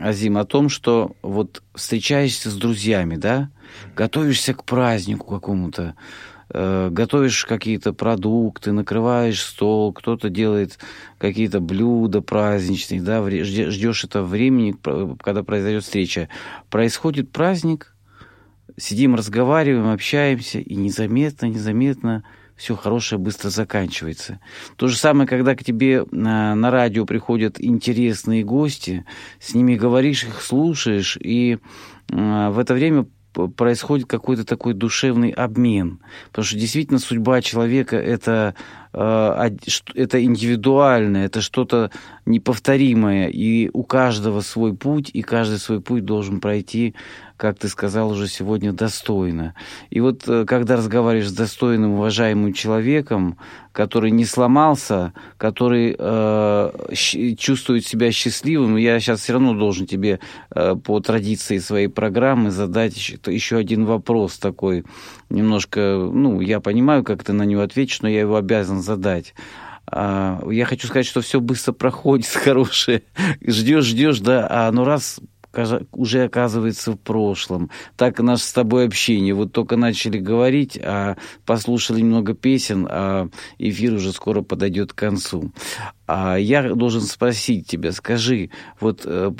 Азим, 0.00 0.38
о 0.38 0.46
том, 0.46 0.70
что 0.70 1.12
вот 1.20 1.62
встречаешься 1.74 2.48
с 2.48 2.54
друзьями, 2.54 3.16
да, 3.16 3.50
готовишься 3.94 4.54
к 4.54 4.64
празднику 4.64 5.26
какому-то, 5.26 5.94
э, 6.52 6.88
готовишь 6.90 7.44
какие-то 7.44 7.92
продукты, 7.92 8.72
накрываешь 8.72 9.42
стол, 9.42 9.92
кто-то 9.92 10.28
делает 10.28 10.78
какие-то 11.18 11.60
блюда 11.60 12.20
праздничные, 12.20 13.00
да, 13.00 13.22
ждешь 13.28 14.04
это 14.04 14.22
времени, 14.22 14.72
пр- 14.72 15.16
когда 15.22 15.42
произойдет 15.42 15.84
встреча. 15.84 16.28
Происходит 16.70 17.32
праздник, 17.32 17.96
сидим, 18.76 19.14
разговариваем, 19.14 19.90
общаемся, 19.90 20.58
и 20.58 20.74
незаметно, 20.74 21.46
незаметно 21.46 22.24
все 22.56 22.76
хорошее 22.76 23.18
быстро 23.18 23.48
заканчивается. 23.50 24.38
То 24.76 24.88
же 24.88 24.96
самое, 24.96 25.26
когда 25.26 25.54
к 25.56 25.64
тебе 25.64 26.04
на, 26.10 26.54
на 26.54 26.70
радио 26.70 27.06
приходят 27.06 27.60
интересные 27.60 28.44
гости, 28.44 29.04
с 29.40 29.54
ними 29.54 29.74
говоришь, 29.74 30.24
их 30.24 30.40
слушаешь, 30.42 31.16
и 31.20 31.58
э, 32.10 32.48
в 32.50 32.58
это 32.58 32.74
время 32.74 33.06
происходит 33.32 34.06
какой-то 34.06 34.44
такой 34.44 34.74
душевный 34.74 35.30
обмен. 35.30 36.00
Потому 36.28 36.44
что 36.44 36.58
действительно 36.58 36.98
судьба 36.98 37.40
человека 37.42 37.96
это, 37.96 38.54
э, 38.92 39.50
это 39.94 40.22
индивидуально, 40.24 41.18
это 41.18 41.40
что-то 41.40 41.90
неповторимое. 42.26 43.28
И 43.28 43.70
у 43.72 43.82
каждого 43.84 44.40
свой 44.40 44.74
путь, 44.74 45.10
и 45.12 45.22
каждый 45.22 45.58
свой 45.58 45.80
путь 45.80 46.04
должен 46.04 46.40
пройти, 46.40 46.94
как 47.42 47.58
ты 47.58 47.66
сказал 47.66 48.12
уже 48.12 48.28
сегодня, 48.28 48.72
достойно. 48.72 49.56
И 49.90 49.98
вот 49.98 50.28
э, 50.28 50.44
когда 50.44 50.76
разговариваешь 50.76 51.28
с 51.28 51.32
достойным, 51.32 51.94
уважаемым 51.94 52.52
человеком, 52.52 53.36
который 53.72 54.12
не 54.12 54.24
сломался, 54.24 55.12
который 55.38 55.96
э, 55.98 56.70
чувствует 57.36 57.84
себя 57.84 58.12
счастливым, 58.12 58.76
я 58.76 59.00
сейчас 59.00 59.22
все 59.22 59.32
равно 59.32 59.54
должен 59.54 59.88
тебе 59.88 60.20
э, 60.54 60.76
по 60.76 61.00
традиции 61.00 61.58
своей 61.58 61.88
программы 61.88 62.52
задать 62.52 62.96
еще, 62.96 63.18
еще 63.26 63.56
один 63.56 63.86
вопрос 63.86 64.38
такой, 64.38 64.84
немножко, 65.28 65.80
ну, 66.12 66.40
я 66.40 66.60
понимаю, 66.60 67.02
как 67.02 67.24
ты 67.24 67.32
на 67.32 67.42
него 67.42 67.62
ответишь, 67.62 68.02
но 68.02 68.08
я 68.08 68.20
его 68.20 68.36
обязан 68.36 68.82
задать. 68.82 69.34
А, 69.86 70.40
Я 70.48 70.64
хочу 70.64 70.86
сказать, 70.86 71.06
что 71.06 71.20
все 71.20 71.40
быстро 71.40 71.72
проходит, 71.72 72.26
хорошее. 72.44 73.02
Ждешь, 73.44 73.86
ждешь, 73.86 74.20
да, 74.20 74.46
а 74.48 74.70
ну 74.70 74.84
раз 74.84 75.20
уже 75.92 76.24
оказывается 76.24 76.92
в 76.92 76.96
прошлом. 76.96 77.70
Так 77.96 78.20
и 78.20 78.22
наше 78.22 78.44
с 78.44 78.52
тобой 78.52 78.86
общение. 78.86 79.34
Вот 79.34 79.52
только 79.52 79.76
начали 79.76 80.18
говорить, 80.18 80.78
а 80.82 81.16
послушали 81.44 82.00
немного 82.00 82.34
песен, 82.34 82.86
а 82.90 83.28
эфир 83.58 83.94
уже 83.94 84.12
скоро 84.12 84.42
подойдет 84.42 84.92
к 84.92 84.98
концу. 84.98 85.52
А 86.06 86.36
я 86.36 86.74
должен 86.74 87.00
спросить 87.00 87.66
тебя, 87.66 87.92
скажи, 87.92 88.50
вот 88.80 89.02
э, 89.04 89.30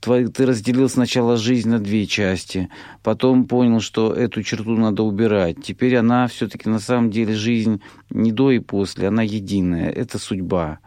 твой- 0.00 0.28
ты 0.28 0.46
разделил 0.46 0.88
сначала 0.88 1.36
жизнь 1.36 1.68
на 1.68 1.78
две 1.78 2.06
части, 2.06 2.68
потом 3.02 3.46
понял, 3.46 3.80
что 3.80 4.12
эту 4.12 4.42
черту 4.42 4.76
надо 4.76 5.02
убирать. 5.02 5.62
Теперь 5.62 5.96
она 5.96 6.26
все-таки 6.26 6.68
на 6.68 6.80
самом 6.80 7.10
деле 7.10 7.34
жизнь 7.34 7.80
не 8.10 8.32
до 8.32 8.50
и 8.50 8.58
после, 8.58 9.08
она 9.08 9.22
единая. 9.22 9.90
Это 9.90 10.18
судьба. 10.18 10.80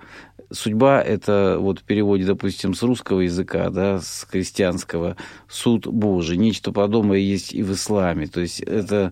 Судьба– 0.53 1.01
это 1.03 1.57
вот 1.59 1.79
в 1.79 1.83
переводе, 1.83 2.25
допустим, 2.25 2.75
с 2.75 2.83
русского 2.83 3.21
языка, 3.21 3.71
да, 3.71 3.99
с 3.99 4.27
христианского, 4.29 5.17
суд 5.49 5.87
Божий. 5.87 6.37
Нечто 6.37 6.71
подобное 6.71 7.17
есть 7.17 7.53
и 7.53 7.63
в 7.63 7.73
исламе. 7.73 8.27
То 8.27 8.41
есть 8.41 8.59
это 8.59 9.11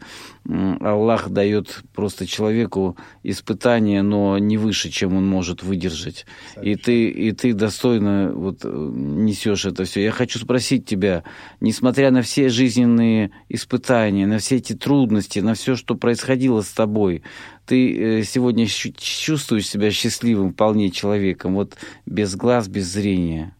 Аллах 0.49 1.29
дает 1.29 1.83
просто 1.93 2.25
человеку 2.25 2.97
испытание, 3.21 4.01
но 4.01 4.39
не 4.39 4.57
выше, 4.57 4.89
чем 4.89 5.15
он 5.15 5.27
может 5.27 5.61
выдержать. 5.61 6.25
И 6.61 6.75
ты, 6.75 7.09
и 7.09 7.31
ты 7.31 7.53
достойно 7.53 8.31
вот 8.33 8.61
э, 8.63 8.67
несешь 8.67 9.65
это 9.65 9.83
все. 9.85 10.03
Я 10.03 10.11
хочу 10.11 10.39
спросить 10.39 10.85
тебя, 10.85 11.23
несмотря 11.59 12.09
на 12.09 12.23
все 12.23 12.49
жизненные 12.49 13.31
испытания, 13.49 14.25
на 14.25 14.39
все 14.39 14.57
эти 14.57 14.73
трудности, 14.73 15.39
на 15.39 15.53
все, 15.53 15.75
что 15.75 15.93
происходило 15.93 16.61
с 16.61 16.71
тобой, 16.71 17.21
ты 17.67 18.19
э, 18.19 18.23
сегодня 18.23 18.65
чувствуешь 18.65 19.69
себя 19.69 19.91
счастливым 19.91 20.53
вполне 20.53 20.89
человеком, 20.89 21.53
вот 21.53 21.77
без 22.07 22.35
глаз, 22.35 22.67
без 22.67 22.91
зрения? 22.91 23.55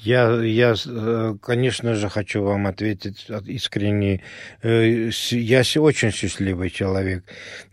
Я, 0.00 0.40
я, 0.44 0.74
э, 0.86 1.34
конечно 1.42 1.94
же, 1.94 2.08
хочу 2.08 2.42
вам 2.42 2.68
ответить 2.68 3.26
от- 3.28 3.48
искренне. 3.48 4.22
Э, 4.62 5.10
Я 5.32 5.62
очень 5.80 6.12
счастливый 6.12 6.70
человек. 6.70 7.24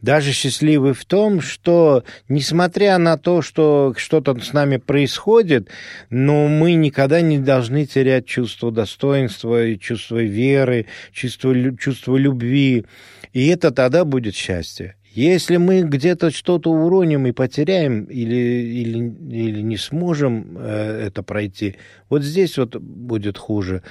Даже 0.02 0.32
счастливый 0.32 0.94
в 0.94 1.06
том, 1.06 1.40
что, 1.40 2.04
несмотря 2.28 2.98
на 2.98 3.18
то, 3.18 3.44
что 3.44 3.94
что-то 3.98 4.40
с 4.42 4.54
нами 4.54 4.78
происходит, 4.78 5.70
но 6.10 6.48
мы 6.48 6.74
никогда 6.74 7.22
не 7.22 7.38
должны 7.38 7.86
терять 7.86 8.26
чувство 8.26 8.72
достоинства, 8.72 9.78
чувство 9.78 10.24
веры, 10.24 10.88
чувство, 11.14 11.54
чувство 11.78 12.18
любви. 12.18 12.86
И 13.34 13.48
это 13.48 13.70
тогда 13.70 14.04
будет 14.04 14.34
счастье. 14.34 14.96
Если 15.16 15.56
мы 15.56 15.84
где-то 15.84 16.30
что-то 16.30 16.72
уроним 16.72 17.26
и 17.26 17.32
потеряем, 17.32 18.04
или, 18.04 18.36
или, 18.36 19.14
или 19.32 19.62
не 19.62 19.78
сможем 19.78 20.58
э, 20.58 21.08
это 21.08 21.24
пройти, 21.24 21.78
вот 22.10 22.22
здесь 22.22 22.58
вот 22.58 22.76
будет 22.76 23.38
хуже. 23.38 23.82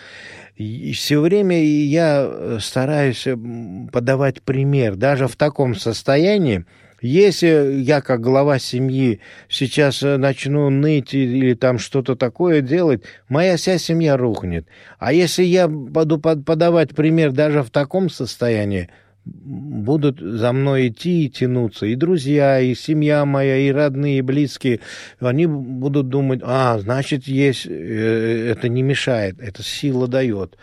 И 0.57 0.93
все 0.93 1.23
время 1.23 1.65
я 1.65 2.27
э, 2.29 2.59
стараюсь 2.61 3.27
м, 3.27 3.89
подавать 3.91 4.43
пример, 4.43 4.97
даже 4.97 5.27
в 5.27 5.37
таком 5.37 5.75
состоянии, 5.75 6.67
если 7.01 7.81
я 7.81 8.03
как 8.03 8.21
глава 8.21 8.59
семьи 8.59 9.21
сейчас 9.49 10.03
э, 10.03 10.19
начну 10.19 10.69
ныть 10.69 11.15
или 11.15 11.55
там 11.55 11.79
что-то 11.79 12.17
такое 12.17 12.61
делать, 12.61 13.03
моя 13.31 13.57
вся 13.57 13.79
семья 13.79 14.19
рухнет. 14.19 14.67
А 14.99 15.15
если 15.15 15.43
я 15.43 15.69
буду 15.69 16.19
под- 16.19 16.45
подавать 16.45 16.91
пример 16.95 17.33
даже 17.33 17.63
в 17.63 17.71
таком 17.71 18.11
состоянии, 18.11 18.91
будут 19.25 20.21
за 20.21 20.53
мной 20.53 20.89
идти 20.89 21.27
и 21.27 21.31
тянуться. 21.31 21.87
И 21.87 21.95
друзья, 21.95 22.61
и 22.61 22.75
семья 22.75 23.25
моя, 23.25 23.57
и 23.57 23.71
родные, 23.71 24.19
и 24.19 24.23
близкие. 24.23 24.81
Они 25.19 25.47
будут 25.47 26.09
думать, 26.09 26.41
а, 26.43 26.79
значит, 26.79 27.27
есть, 27.27 27.67
э, 27.67 28.51
это 28.51 28.69
не 28.69 28.83
мешает, 28.83 29.41
это 29.41 29.63
сила 29.63 30.09
дает. 30.09 30.57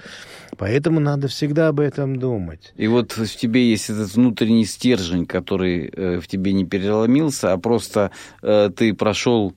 Поэтому 0.58 1.00
надо 1.00 1.28
всегда 1.28 1.70
об 1.70 1.80
этом 1.80 2.18
думать. 2.18 2.74
И 2.76 2.88
вот 2.88 3.14
в 3.14 3.36
тебе 3.36 3.70
есть 3.70 3.90
этот 3.90 4.14
внутренний 4.14 4.66
стержень, 4.66 5.26
который 5.26 5.88
э, 5.88 6.20
в 6.20 6.28
тебе 6.28 6.54
не 6.54 6.66
переломился, 6.66 7.54
а 7.54 7.58
просто 7.58 8.12
э, 8.42 8.70
ты 8.76 8.94
прошел 8.94 9.56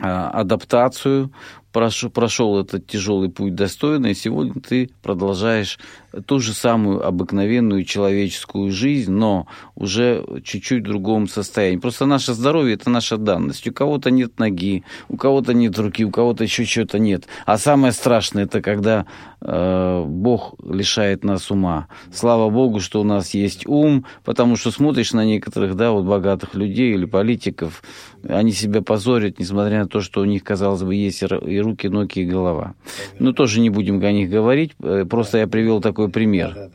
адаптацию, 0.00 1.30
прошел, 1.74 2.08
прошел 2.08 2.60
этот 2.60 2.86
тяжелый 2.86 3.28
путь 3.28 3.56
достойно, 3.56 4.06
и 4.06 4.14
сегодня 4.14 4.54
ты 4.62 4.90
продолжаешь 5.02 5.78
ту 6.26 6.38
же 6.38 6.52
самую 6.52 7.06
обыкновенную 7.06 7.84
человеческую 7.84 8.70
жизнь, 8.70 9.10
но 9.10 9.48
уже 9.74 10.24
чуть-чуть 10.44 10.84
в 10.84 10.86
другом 10.86 11.26
состоянии. 11.26 11.78
Просто 11.78 12.06
наше 12.06 12.32
здоровье– 12.32 12.74
это 12.76 12.90
наша 12.90 13.16
данность. 13.16 13.66
У 13.66 13.72
кого-то 13.72 14.12
нет 14.12 14.38
ноги, 14.38 14.84
у 15.08 15.16
кого-то 15.16 15.52
нет 15.52 15.76
руки, 15.76 16.04
у 16.04 16.10
кого-то 16.10 16.44
еще 16.44 16.64
чего-то 16.64 17.00
нет. 17.00 17.24
А 17.44 17.58
самое 17.58 17.92
страшное– 17.92 18.44
это 18.44 18.62
когда 18.62 19.06
э, 19.40 20.04
Бог 20.06 20.54
лишает 20.62 21.24
нас 21.24 21.50
ума. 21.50 21.88
Слава 22.12 22.50
Богу, 22.50 22.78
что 22.78 23.00
у 23.00 23.04
нас 23.04 23.34
есть 23.34 23.66
ум, 23.66 24.06
потому 24.24 24.54
что 24.54 24.70
смотришь 24.70 25.12
на 25.12 25.24
некоторых, 25.24 25.74
да, 25.74 25.90
вот 25.90 26.04
богатых 26.04 26.54
людей 26.54 26.94
или 26.94 27.04
политиков, 27.04 27.82
они 28.28 28.52
себя 28.52 28.80
позорят, 28.80 29.40
несмотря 29.40 29.80
на 29.80 29.88
то, 29.88 30.00
что 30.00 30.20
у 30.20 30.24
них, 30.24 30.44
казалось 30.44 30.82
бы, 30.82 30.94
есть 30.94 31.22
и 31.22 31.63
руки, 31.64 31.88
ноги, 31.88 32.20
и 32.20 32.24
голова. 32.24 32.74
Но 33.18 33.32
тоже 33.32 33.60
не 33.60 33.70
будем 33.70 34.02
о 34.04 34.12
них 34.12 34.30
говорить, 34.30 34.72
э, 34.82 35.04
просто 35.04 35.38
я 35.38 35.46
привел 35.46 35.80
такой 35.80 36.08
пример. 36.08 36.70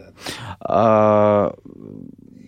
А, 0.60 1.54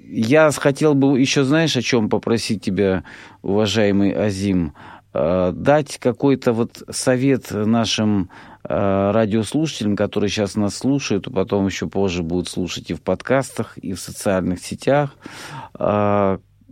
я 0.09 0.51
хотел 0.51 0.93
бы 0.93 1.19
еще, 1.19 1.43
знаешь, 1.43 1.77
о 1.77 1.81
чем 1.81 2.09
попросить 2.09 2.61
тебя, 2.61 3.03
уважаемый 3.41 4.11
Азим, 4.11 4.73
а, 5.13 5.51
дать 5.51 5.97
какой-то 5.97 6.53
вот 6.53 6.83
совет 6.89 7.51
нашим 7.51 8.29
а, 8.63 9.11
радиослушателям, 9.13 9.95
которые 9.95 10.29
сейчас 10.29 10.55
нас 10.55 10.75
слушают, 10.75 11.27
а 11.27 11.31
потом 11.31 11.65
еще 11.67 11.87
позже 11.87 12.23
будут 12.23 12.49
слушать 12.49 12.91
и 12.91 12.93
в 12.93 13.01
подкастах, 13.01 13.77
и 13.77 13.93
в 13.93 13.99
социальных 13.99 14.59
сетях. 14.59 15.15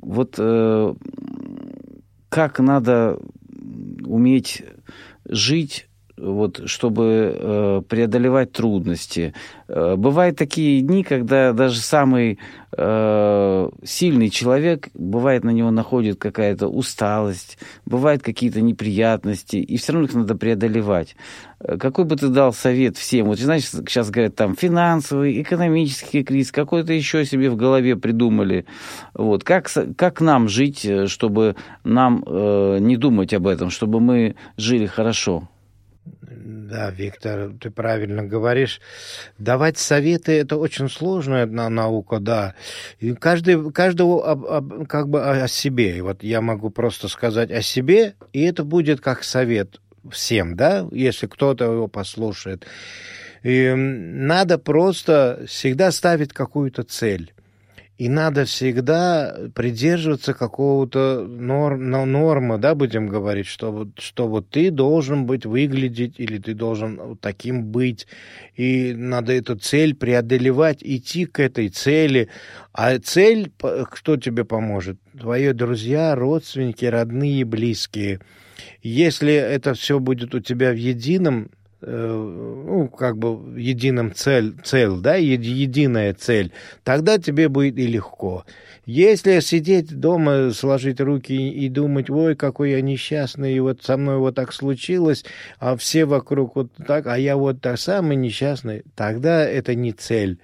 Вот 0.01 0.35
э, 0.37 0.93
как 2.29 2.59
надо 2.59 3.19
уметь 4.05 4.63
жить 5.29 5.88
вот, 6.19 6.61
чтобы 6.65 7.33
э, 7.33 7.81
преодолевать 7.87 8.51
трудности. 8.51 9.33
Э, 9.67 9.95
бывают 9.95 10.37
такие 10.37 10.81
дни, 10.81 11.03
когда 11.03 11.53
даже 11.53 11.79
самый 11.79 12.39
э, 12.77 13.69
сильный 13.83 14.29
человек, 14.29 14.89
бывает 14.93 15.43
на 15.43 15.51
него 15.51 15.71
находит 15.71 16.19
какая-то 16.19 16.67
усталость, 16.67 17.57
бывают 17.85 18.21
какие-то 18.21 18.61
неприятности, 18.61 19.57
и 19.57 19.77
все 19.77 19.93
равно 19.93 20.07
их 20.07 20.13
надо 20.13 20.35
преодолевать. 20.35 21.15
Э, 21.59 21.77
какой 21.77 22.05
бы 22.05 22.15
ты 22.15 22.27
дал 22.29 22.53
совет 22.53 22.97
всем? 22.97 23.27
Вот, 23.27 23.39
знаешь, 23.39 23.65
сейчас 23.65 24.09
говорят, 24.09 24.35
там, 24.35 24.55
финансовый, 24.55 25.41
экономический 25.41 26.23
кризис, 26.23 26.51
какой-то 26.51 26.93
еще 26.93 27.25
себе 27.25 27.49
в 27.49 27.55
голове 27.55 27.95
придумали. 27.95 28.65
Вот. 29.13 29.43
Как, 29.43 29.69
как 29.95 30.21
нам 30.21 30.49
жить, 30.49 30.85
э, 30.85 31.07
чтобы 31.07 31.55
нам 31.83 32.23
э, 32.25 32.77
не 32.79 32.97
думать 32.97 33.33
об 33.33 33.47
этом, 33.47 33.69
чтобы 33.69 33.99
мы 33.99 34.35
жили 34.57 34.85
хорошо? 34.85 35.47
Да, 36.69 36.91
Виктор, 36.91 37.51
ты 37.59 37.71
правильно 37.71 38.23
говоришь. 38.23 38.79
Давать 39.39 39.79
советы– 39.79 40.33
это 40.39 40.55
очень 40.57 40.87
сложная 40.87 41.47
наука, 41.47 42.19
да. 42.19 42.53
И 42.99 43.15
каждый, 43.15 43.71
каждого 43.71 44.85
как 44.87 45.09
бы 45.09 45.23
о 45.23 45.47
себе. 45.47 45.97
И 45.97 46.01
вот 46.01 46.21
я 46.21 46.41
могу 46.41 46.69
просто 46.69 47.07
сказать 47.07 47.49
о 47.49 47.63
себе, 47.63 48.13
и 48.33 48.43
это 48.43 48.63
будет 48.63 49.01
как 49.01 49.23
совет 49.23 49.81
всем, 50.11 50.55
да, 50.55 50.87
если 50.91 51.25
кто-то 51.25 51.65
его 51.65 51.87
послушает. 51.87 52.67
И 53.41 53.73
надо 53.73 54.59
просто 54.59 55.45
всегда 55.47 55.91
ставить 55.91 56.33
какую-то 56.33 56.83
цель. 56.83 57.33
И 57.99 58.07
надо 58.07 58.45
всегда 58.45 59.35
придерживаться 59.53 60.33
какого-то 60.33 61.27
норм, 61.27 61.89
нормы, 61.89 62.57
да, 62.57 62.73
будем 62.73 63.09
говорить, 63.09 63.45
что, 63.45 63.73
вот, 63.73 63.99
что 63.99 64.29
вот 64.29 64.49
ты 64.49 64.71
должен 64.71 65.25
быть, 65.25 65.45
выглядеть, 65.45 66.17
или 66.17 66.37
ты 66.37 66.53
должен 66.53 67.17
таким 67.17 67.65
быть. 67.65 68.07
И 68.55 68.93
надо 68.95 69.33
эту 69.33 69.57
цель 69.57 69.95
преодолевать, 69.95 70.77
идти 70.81 71.25
к 71.25 71.41
этой 71.41 71.67
цели. 71.67 72.29
А 72.71 72.97
цель, 72.99 73.51
кто 73.57 74.15
тебе 74.15 74.45
поможет? 74.45 74.97
Твои 75.19 75.51
друзья, 75.51 76.15
родственники, 76.15 76.85
родные, 76.85 77.43
близкие. 77.43 78.21
Если 78.81 79.33
это 79.33 79.73
все 79.73 79.99
будет 79.99 80.33
у 80.33 80.39
тебя 80.39 80.71
в 80.71 80.77
едином 80.77 81.51
ну, 81.81 82.89
как 82.89 83.17
бы 83.17 83.59
единым 83.59 84.13
цель, 84.13 84.55
цель, 84.63 84.99
да, 84.99 85.15
единая 85.15 86.13
цель, 86.13 86.51
тогда 86.83 87.17
тебе 87.17 87.47
будет 87.47 87.77
и 87.77 87.87
легко. 87.87 88.45
Если 88.85 89.39
сидеть 89.39 89.99
дома, 89.99 90.51
сложить 90.51 90.99
руки 90.99 91.51
и 91.51 91.69
думать, 91.69 92.09
ой, 92.09 92.35
какой 92.35 92.71
я 92.71 92.81
несчастный, 92.81 93.53
и 93.53 93.59
вот 93.59 93.83
со 93.83 93.97
мной 93.97 94.17
вот 94.17 94.35
так 94.35 94.51
случилось, 94.51 95.23
а 95.59 95.77
все 95.77 96.05
вокруг 96.05 96.55
вот 96.55 96.71
так, 96.87 97.07
а 97.07 97.17
я 97.17 97.37
вот 97.37 97.61
так 97.61 97.79
самый 97.79 98.17
несчастный, 98.17 98.83
тогда 98.95 99.45
это 99.45 99.75
не 99.75 99.91
цель. 99.91 100.39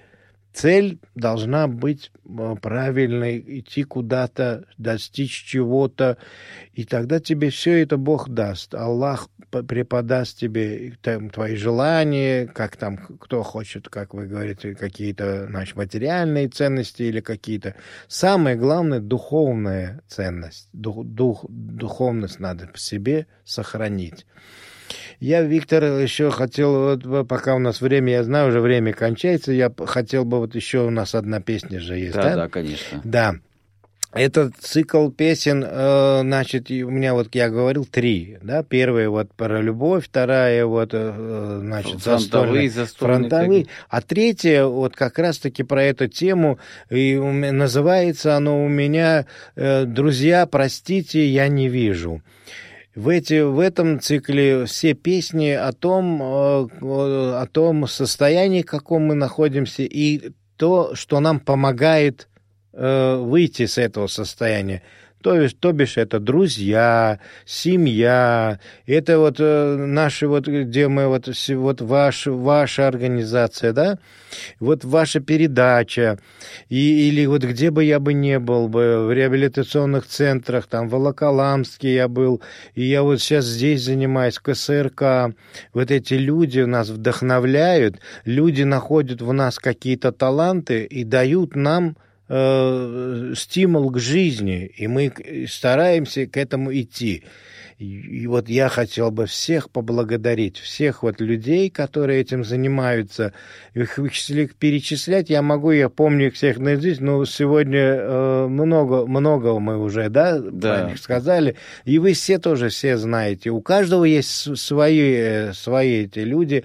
Цель 0.56 1.00
должна 1.14 1.68
быть 1.68 2.10
э, 2.24 2.54
правильной, 2.62 3.44
идти 3.60 3.82
куда-то, 3.82 4.64
достичь 4.78 5.44
чего-то, 5.44 6.16
и 6.72 6.84
тогда 6.86 7.20
тебе 7.20 7.50
все 7.50 7.82
это 7.82 7.98
Бог 7.98 8.30
даст. 8.30 8.74
Аллах 8.74 9.28
преподаст 9.50 10.38
тебе 10.38 10.94
там, 11.02 11.28
твои 11.28 11.56
желания, 11.56 12.46
как 12.46 12.78
там, 12.78 12.96
кто 12.96 13.42
хочет, 13.42 13.90
как 13.90 14.14
вы 14.14 14.28
говорите, 14.28 14.74
какие-то 14.74 15.46
значит, 15.46 15.76
материальные 15.76 16.48
ценности 16.48 17.02
или 17.02 17.20
какие-то. 17.20 17.74
Самое 18.08 18.56
главное, 18.56 19.00
духовная 19.00 20.00
ценность. 20.08 20.70
Дух, 20.72 21.04
дух, 21.04 21.44
духовность 21.50 22.40
надо 22.40 22.70
в 22.72 22.80
себе 22.80 23.26
сохранить. 23.44 24.24
Я, 25.20 25.42
Виктор, 25.42 25.84
еще 25.84 26.30
хотел, 26.30 26.98
вот, 27.02 27.28
пока 27.28 27.54
у 27.54 27.58
нас 27.58 27.80
время, 27.80 28.12
я 28.12 28.24
знаю, 28.24 28.48
уже 28.48 28.60
время 28.60 28.92
кончается, 28.92 29.52
я 29.52 29.72
хотел 29.86 30.24
бы, 30.24 30.38
вот 30.38 30.54
еще 30.54 30.86
у 30.86 30.90
нас 30.90 31.14
одна 31.14 31.40
песня 31.40 31.80
же 31.80 31.96
есть, 31.96 32.14
да? 32.14 32.22
Да, 32.22 32.36
да, 32.36 32.48
конечно. 32.48 33.00
Да. 33.04 33.34
Этот 34.12 34.56
цикл 34.56 35.10
песен, 35.10 35.64
э, 35.66 36.20
значит, 36.22 36.70
у 36.70 36.90
меня 36.90 37.12
вот, 37.12 37.34
я 37.34 37.50
говорил, 37.50 37.84
три, 37.84 38.38
да, 38.42 38.62
первая 38.62 39.10
вот 39.10 39.30
про 39.32 39.60
любовь, 39.60 40.06
вторая 40.06 40.64
вот, 40.64 40.90
э, 40.92 41.58
значит, 41.60 42.00
фронтовые, 42.00 42.70
застольные, 42.70 43.28
фронтовые, 43.28 43.66
а 43.90 44.00
третья 44.00 44.64
вот 44.64 44.96
как 44.96 45.18
раз-таки 45.18 45.64
про 45.64 45.82
эту 45.82 46.08
тему, 46.08 46.58
и 46.88 47.16
называется 47.16 48.36
оно 48.36 48.64
у 48.64 48.68
меня 48.68 49.26
э, 49.54 49.84
«Друзья, 49.84 50.46
простите, 50.46 51.26
я 51.26 51.48
не 51.48 51.68
вижу». 51.68 52.22
В, 52.96 53.10
эти, 53.10 53.42
в 53.42 53.60
этом 53.60 54.00
цикле 54.00 54.64
все 54.64 54.94
песни 54.94 55.50
о 55.50 55.72
том, 55.72 56.22
э, 56.22 56.68
о 56.80 57.46
том 57.46 57.86
состоянии, 57.86 58.62
в 58.62 58.66
каком 58.66 59.02
мы 59.02 59.14
находимся, 59.14 59.82
и 59.82 60.30
то, 60.56 60.94
что 60.94 61.20
нам 61.20 61.38
помогает 61.38 62.26
э, 62.72 63.16
выйти 63.16 63.66
с 63.66 63.76
этого 63.76 64.06
состояния. 64.06 64.82
То 65.22 65.40
есть, 65.40 65.58
то 65.58 65.72
бишь, 65.72 65.96
это 65.96 66.20
друзья, 66.20 67.18
семья, 67.44 68.60
это 68.86 69.18
вот 69.18 69.36
э, 69.40 69.76
наши 69.76 70.28
вот, 70.28 70.46
где 70.46 70.88
мы 70.88 71.08
вот, 71.08 71.28
вот 71.48 71.80
ваш, 71.80 72.26
ваша 72.26 72.86
организация, 72.86 73.72
да, 73.72 73.98
вот 74.60 74.84
ваша 74.84 75.20
передача, 75.20 76.18
и, 76.68 77.08
или 77.08 77.26
вот 77.26 77.42
где 77.42 77.70
бы 77.70 77.82
я 77.82 77.98
бы 77.98 78.12
не 78.12 78.38
был 78.38 78.68
бы, 78.68 79.06
в 79.06 79.12
реабилитационных 79.12 80.06
центрах, 80.06 80.66
там, 80.66 80.88
в 80.88 80.92
Волоколамске 80.92 81.94
я 81.94 82.08
был, 82.08 82.42
и 82.74 82.84
я 82.84 83.02
вот 83.02 83.20
сейчас 83.20 83.46
здесь 83.46 83.82
занимаюсь, 83.82 84.38
КСРК, 84.38 85.34
вот 85.72 85.90
эти 85.90 86.14
люди 86.14 86.60
нас 86.60 86.90
вдохновляют, 86.90 87.96
люди 88.24 88.62
находят 88.62 89.22
в 89.22 89.32
нас 89.32 89.58
какие-то 89.58 90.12
таланты 90.12 90.84
и 90.84 91.02
дают 91.04 91.56
нам 91.56 91.96
э, 92.28 93.34
стимул 93.36 93.90
к 93.90 93.98
жизни, 93.98 94.66
и 94.66 94.86
мы 94.86 95.12
стараемся 95.48 96.26
к 96.26 96.36
этому 96.36 96.72
идти. 96.74 97.24
И 97.78 98.26
вот 98.26 98.48
я 98.48 98.70
хотел 98.70 99.10
бы 99.10 99.26
всех 99.26 99.68
поблагодарить, 99.68 100.56
всех 100.56 101.02
вот 101.02 101.20
людей, 101.20 101.68
которые 101.68 102.22
этим 102.22 102.42
занимаются. 102.42 103.34
Их 103.74 103.98
перечислять 104.58 105.28
я 105.28 105.42
могу, 105.42 105.72
я 105.72 105.90
помню 105.90 106.28
их 106.28 106.34
всех 106.34 106.58
наизусть, 106.58 107.02
но 107.02 107.22
сегодня 107.26 107.80
э, 107.80 108.46
много, 108.46 109.06
много 109.06 109.58
мы 109.58 109.76
уже, 109.78 110.08
да, 110.08 110.38
да. 110.38 110.88
них 110.88 110.98
сказали. 110.98 111.56
И 111.84 111.98
вы 111.98 112.14
все 112.14 112.38
тоже 112.38 112.70
все 112.70 112.96
знаете. 112.96 113.50
У 113.50 113.60
каждого 113.60 114.04
есть 114.04 114.58
свои, 114.58 115.12
э, 115.12 115.52
свои 115.52 116.04
эти 116.04 116.20
люди. 116.20 116.64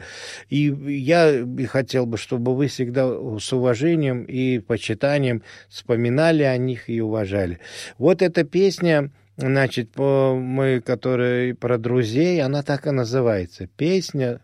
И 0.50 0.74
я 0.88 1.46
хотел 1.68 2.06
бы, 2.06 2.18
чтобы 2.18 2.56
вы 2.56 2.68
всегда 2.68 3.10
с 3.38 3.52
уважением 3.52 4.24
и 4.24 4.60
почитанием 4.60 5.44
вспоминали 5.68 6.44
о 6.44 6.56
них 6.56 6.90
и 6.90 7.02
уважали. 7.02 7.60
Вот 7.98 8.22
эта 8.22 8.46
песня 8.46 9.12
Значит, 9.42 9.92
по, 9.92 10.36
мы, 10.36 10.82
которые 10.82 11.56
про 11.56 11.78
друзей, 11.78 12.42
она 12.42 12.62
так 12.62 12.86
и 12.86 12.92
называется. 12.92 13.68
Песня 13.76 14.40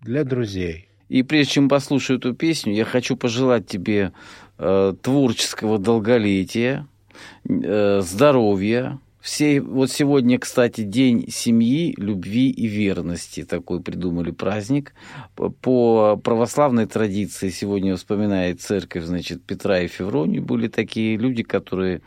для 0.00 0.24
друзей. 0.24 0.88
И 1.08 1.22
прежде 1.22 1.52
чем 1.52 1.68
послушаю 1.68 2.18
эту 2.18 2.34
песню, 2.34 2.74
я 2.74 2.84
хочу 2.84 3.16
пожелать 3.16 3.66
тебе 3.66 4.12
э, 4.58 4.94
творческого 5.00 5.78
долголетия, 5.78 6.88
э, 7.48 8.00
здоровья, 8.02 8.98
Все, 9.22 9.60
вот 9.60 9.88
сегодня, 9.92 10.36
кстати, 10.40 10.80
день 10.80 11.26
семьи, 11.30 11.94
любви 11.96 12.50
и 12.50 12.66
верности. 12.66 13.44
Такой 13.44 13.80
придумали 13.80 14.32
праздник. 14.32 14.94
По 15.36 16.16
православной 16.16 16.86
традиции 16.86 17.50
сегодня 17.50 17.94
вспоминает 17.94 18.60
церковь, 18.60 19.04
значит, 19.04 19.44
Петра 19.44 19.78
и 19.78 19.86
Февронию. 19.86 20.42
Были 20.42 20.66
такие 20.66 21.16
люди, 21.16 21.44
которые 21.44 22.02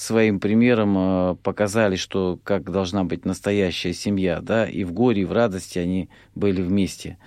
своим 0.00 0.40
примером 0.40 0.96
э, 0.96 1.36
показали, 1.42 1.96
что 1.96 2.40
как 2.42 2.70
должна 2.70 3.04
быть 3.04 3.26
настоящая 3.26 3.92
семья, 3.92 4.40
да, 4.40 4.66
и 4.66 4.82
в 4.84 4.92
горе, 4.92 5.22
и 5.22 5.24
в 5.26 5.32
радости 5.32 5.78
они 5.78 6.08
были 6.34 6.62
вместе. 6.62 7.18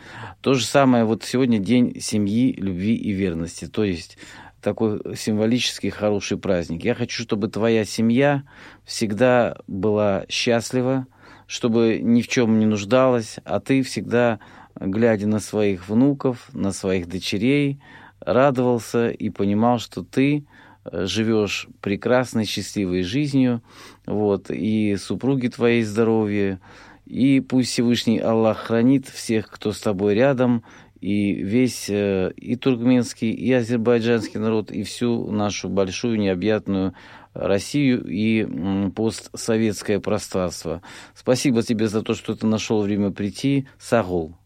То 0.41 0.55
же 0.55 0.65
самое 0.65 1.05
вот 1.05 1.23
сегодня 1.23 1.59
день 1.59 1.99
семьи, 2.01 2.51
любви 2.57 2.95
и 2.95 3.11
верности. 3.11 3.65
То 3.67 3.83
есть 3.83 4.17
такой 4.59 4.99
символический 5.15 5.91
хороший 5.91 6.39
праздник. 6.39 6.83
Я 6.83 6.95
хочу, 6.95 7.21
чтобы 7.21 7.47
твоя 7.47 7.85
семья 7.85 8.43
всегда 8.83 9.57
была 9.67 10.25
счастлива, 10.27 11.05
чтобы 11.45 11.99
ни 12.01 12.23
в 12.23 12.27
чем 12.27 12.57
не 12.57 12.65
нуждалась, 12.65 13.37
а 13.45 13.59
ты 13.59 13.83
всегда, 13.83 14.39
глядя 14.75 15.27
на 15.27 15.39
своих 15.39 15.87
внуков, 15.87 16.49
на 16.53 16.71
своих 16.71 17.07
дочерей, 17.07 17.79
радовался 18.19 19.09
и 19.09 19.29
понимал, 19.29 19.77
что 19.77 20.03
ты 20.03 20.47
живешь 20.91 21.67
прекрасной, 21.81 22.45
счастливой 22.45 23.03
жизнью, 23.03 23.61
вот, 24.05 24.49
и 24.49 24.95
супруги 24.97 25.47
твоей 25.47 25.83
здоровье, 25.83 26.59
и 27.05 27.39
пусть 27.39 27.71
Всевышний 27.71 28.19
Аллах 28.19 28.57
хранит 28.59 29.07
всех, 29.07 29.49
кто 29.49 29.71
с 29.71 29.79
тобой 29.79 30.15
рядом, 30.15 30.63
и 30.99 31.33
весь 31.33 31.89
э, 31.89 32.31
и 32.37 32.55
туркменский, 32.55 33.31
и 33.31 33.51
азербайджанский 33.51 34.39
народ, 34.39 34.71
и 34.71 34.83
всю 34.83 35.29
нашу 35.31 35.67
большую 35.67 36.17
необъятную 36.17 36.93
Россию 37.33 38.05
и 38.07 38.47
постсоветское 38.91 39.99
пространство. 39.99 40.81
Спасибо 41.13 41.61
тебе 41.61 41.87
за 41.87 42.03
то, 42.03 42.13
что 42.13 42.35
ты 42.35 42.47
нашел 42.47 42.81
время 42.81 43.11
прийти. 43.11 43.67
Сагул. 43.77 44.37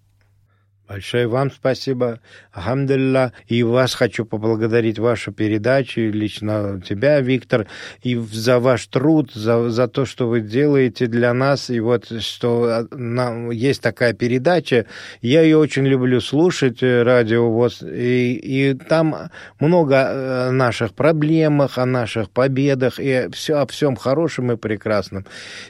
Большое 0.87 1.27
вам 1.27 1.51
спасибо. 1.51 2.21
Хамдулилля. 2.51 3.33
И 3.47 3.61
вас 3.61 3.93
хочу 3.93 4.25
поблагодарить 4.25 4.99
вашу 4.99 5.33
передачу, 5.33 5.99
лично 5.99 6.81
тебя, 6.87 7.19
Виктор, 7.19 7.67
и 8.03 8.15
за 8.15 8.59
ваш 8.59 8.87
труд, 8.87 9.31
за, 9.33 9.69
за 9.69 9.89
то, 9.89 10.05
что 10.05 10.29
вы 10.29 10.39
делаете 10.39 11.07
для 11.07 11.33
нас. 11.33 11.69
И 11.69 11.81
вот 11.81 12.05
что 12.21 12.63
а, 12.63 12.87
нам, 12.95 13.51
есть 13.51 13.81
такая 13.81 14.13
передача. 14.13 14.85
Я 15.21 15.41
ее 15.41 15.57
очень 15.57 15.85
люблю 15.85 16.21
слушать, 16.21 16.81
э, 16.81 17.03
радио 17.03 17.51
ВОЗ. 17.51 17.83
И, 17.83 18.39
и 18.41 18.73
там 18.73 19.29
много 19.59 20.47
о 20.47 20.51
наших 20.51 20.93
проблемах, 20.93 21.77
о 21.77 21.85
наших 21.85 22.29
победах, 22.29 22.97
и 22.97 23.27
все, 23.33 23.57
о 23.57 23.67
всем 23.67 23.97
хорошем 23.97 24.53
и 24.53 24.55
прекрасном. 24.55 25.25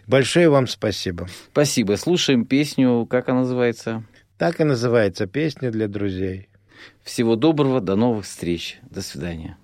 Большое 0.06 0.48
вам 0.50 0.68
спасибо. 0.68 1.28
Спасибо. 1.52 1.96
Слушаем 1.96 2.46
песню, 2.46 3.08
как 3.10 3.30
она 3.30 3.40
называется? 3.40 4.04
Так 4.38 4.62
и 4.62 4.64
называется 4.64 5.26
песня 5.26 5.72
для 5.72 5.88
друзей. 5.88 6.50
Всего 7.02 7.36
доброго, 7.36 7.82
до 7.82 7.96
новых 7.96 8.26
встреч. 8.26 8.80
До 8.84 9.02
свидания. 9.02 9.58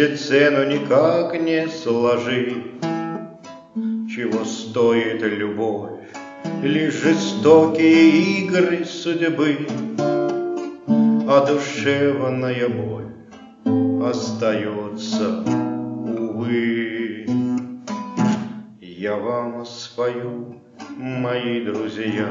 Если 0.00 0.16
цену 0.16 0.64
никак 0.64 1.38
не 1.38 1.68
сложить? 1.68 2.64
Чего 4.08 4.44
стоит 4.44 5.20
любовь, 5.20 5.90
лишь 6.62 6.94
жестокие 6.94 8.40
игры 8.40 8.84
судьбы, 8.86 9.66
А 11.28 11.46
душевная 11.46 12.68
боль 12.68 13.12
остается, 14.02 15.44
увы. 15.46 17.26
Я 18.80 19.16
вам 19.16 19.66
спою, 19.66 20.62
мои 20.96 21.62
друзья, 21.62 22.30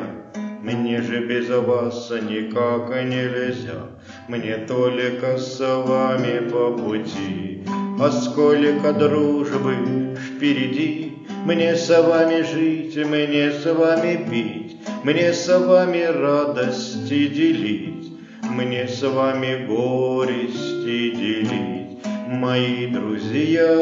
мне 0.64 1.02
же 1.04 1.26
без 1.28 1.50
вас 1.50 2.12
никак 2.24 2.90
нельзя, 3.06 3.90
Мне 4.30 4.58
только 4.58 5.40
с 5.40 5.60
вами 5.60 6.48
по 6.52 6.72
пути, 6.72 7.64
А 8.00 8.12
сколько 8.12 8.94
дружбы 8.94 10.16
впереди, 10.16 11.14
Мне 11.46 11.76
с 11.76 11.90
вами 11.90 12.44
жить, 12.44 12.96
мне 12.96 13.52
с 13.52 13.66
вами 13.66 14.24
пить, 14.30 14.78
Мне 15.04 15.34
с 15.34 15.48
вами 15.48 16.04
радости 16.04 17.26
делить, 17.26 18.12
Мне 18.44 18.88
с 18.88 19.02
вами 19.02 19.66
горести 19.66 21.10
делить, 21.16 21.98
Мои 22.28 22.86
друзья. 22.86 23.80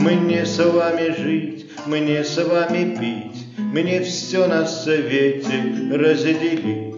Мне 0.00 0.46
с 0.46 0.58
вами 0.58 1.14
жить, 1.22 1.66
мне 1.84 2.24
с 2.24 2.42
вами 2.42 2.96
пить, 2.96 3.46
мне 3.58 4.00
все 4.00 4.46
на 4.46 4.64
свете 4.64 5.62
разделить. 5.92 6.91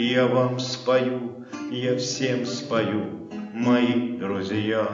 Я 0.00 0.28
вам 0.28 0.60
спою, 0.60 1.44
я 1.72 1.96
всем 1.96 2.46
спою, 2.46 3.04
мои 3.52 4.16
друзья. 4.16 4.86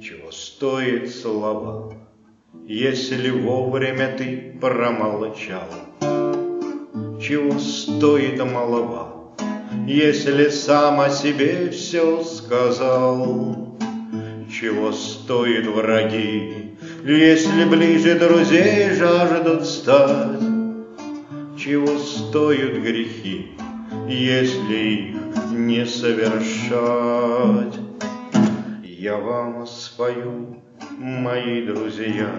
Чего 0.00 0.30
стоит 0.30 1.10
слова, 1.10 1.92
если 2.68 3.30
вовремя 3.30 4.14
ты 4.16 4.56
промолчал? 4.60 5.66
Чего 7.20 7.58
стоит 7.58 8.38
малова, 8.44 9.34
если 9.88 10.48
сам 10.48 11.00
о 11.00 11.10
себе 11.10 11.68
все 11.70 12.22
сказал? 12.22 13.76
Чего 14.48 14.92
стоит 14.92 15.66
враги, 15.66 16.76
если 17.04 17.64
ближе 17.64 18.20
друзей 18.20 18.90
жаждут 18.92 19.66
стать, 19.66 20.49
Чего 21.62 21.98
стоят 21.98 22.82
грехи, 22.82 23.48
если 24.08 24.74
их 24.74 25.16
не 25.52 25.84
совершать? 25.84 27.74
Я 28.82 29.18
вам 29.18 29.66
спою, 29.66 30.62
мои 30.96 31.66
друзья, 31.66 32.30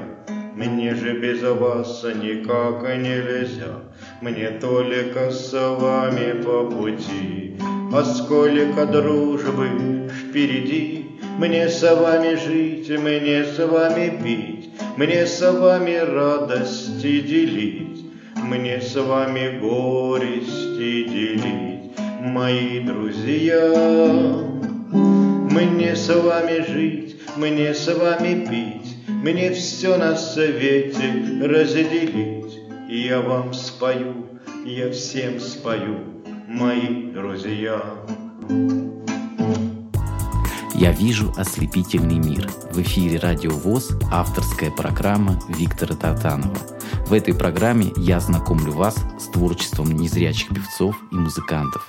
Мне 0.55 0.95
же 0.95 1.19
без 1.19 1.43
вас 1.43 2.03
никак 2.03 2.81
нельзя, 2.97 3.83
Мне 4.21 4.49
только 4.59 5.29
с 5.29 5.53
вами 5.53 6.41
по 6.41 6.65
пути, 6.65 7.57
А 7.93 8.03
сколько 8.03 8.87
дружбы 8.87 10.09
впереди, 10.09 11.11
мне 11.37 11.69
с 11.69 11.83
вами 11.83 12.33
жить, 12.35 12.89
мне 12.89 13.43
с 13.43 13.59
вами 13.59 14.19
пить, 14.23 14.71
Мне 14.97 15.27
с 15.27 15.41
вами 15.41 15.97
радости 15.97 17.21
делить, 17.21 17.90
Мне 18.51 18.81
с 18.81 18.95
вами 18.95 19.59
горести 19.59 21.07
делить, 21.07 21.91
Мои 22.19 22.81
друзья. 22.81 23.71
Мне 24.91 25.95
с 25.95 26.13
вами 26.13 26.65
жить, 26.69 27.15
мне 27.37 27.73
с 27.73 27.87
вами 27.87 28.45
пить, 28.45 28.97
Мне 29.07 29.53
все 29.53 29.95
на 29.95 30.17
свете 30.17 31.13
разделить. 31.41 32.59
Я 32.89 33.21
вам 33.21 33.53
спою, 33.53 34.27
я 34.65 34.91
всем 34.91 35.39
спою, 35.39 35.99
мои 36.49 37.09
друзья. 37.13 37.81
«Я 40.81 40.91
вижу 40.91 41.31
ослепительный 41.37 42.17
мир». 42.17 42.49
В 42.71 42.81
эфире 42.81 43.19
«Радио 43.19 43.51
ВОЗ» 43.51 43.91
авторская 44.11 44.71
программа 44.71 45.39
Виктора 45.47 45.95
Татанова. 45.95 46.57
В 47.05 47.13
этой 47.13 47.35
программе 47.35 47.93
я 47.97 48.19
знакомлю 48.19 48.71
вас 48.71 48.95
с 49.19 49.25
творчеством 49.25 49.91
незрячих 49.91 50.49
певцов 50.49 50.95
и 51.11 51.15
музыкантов. 51.15 51.87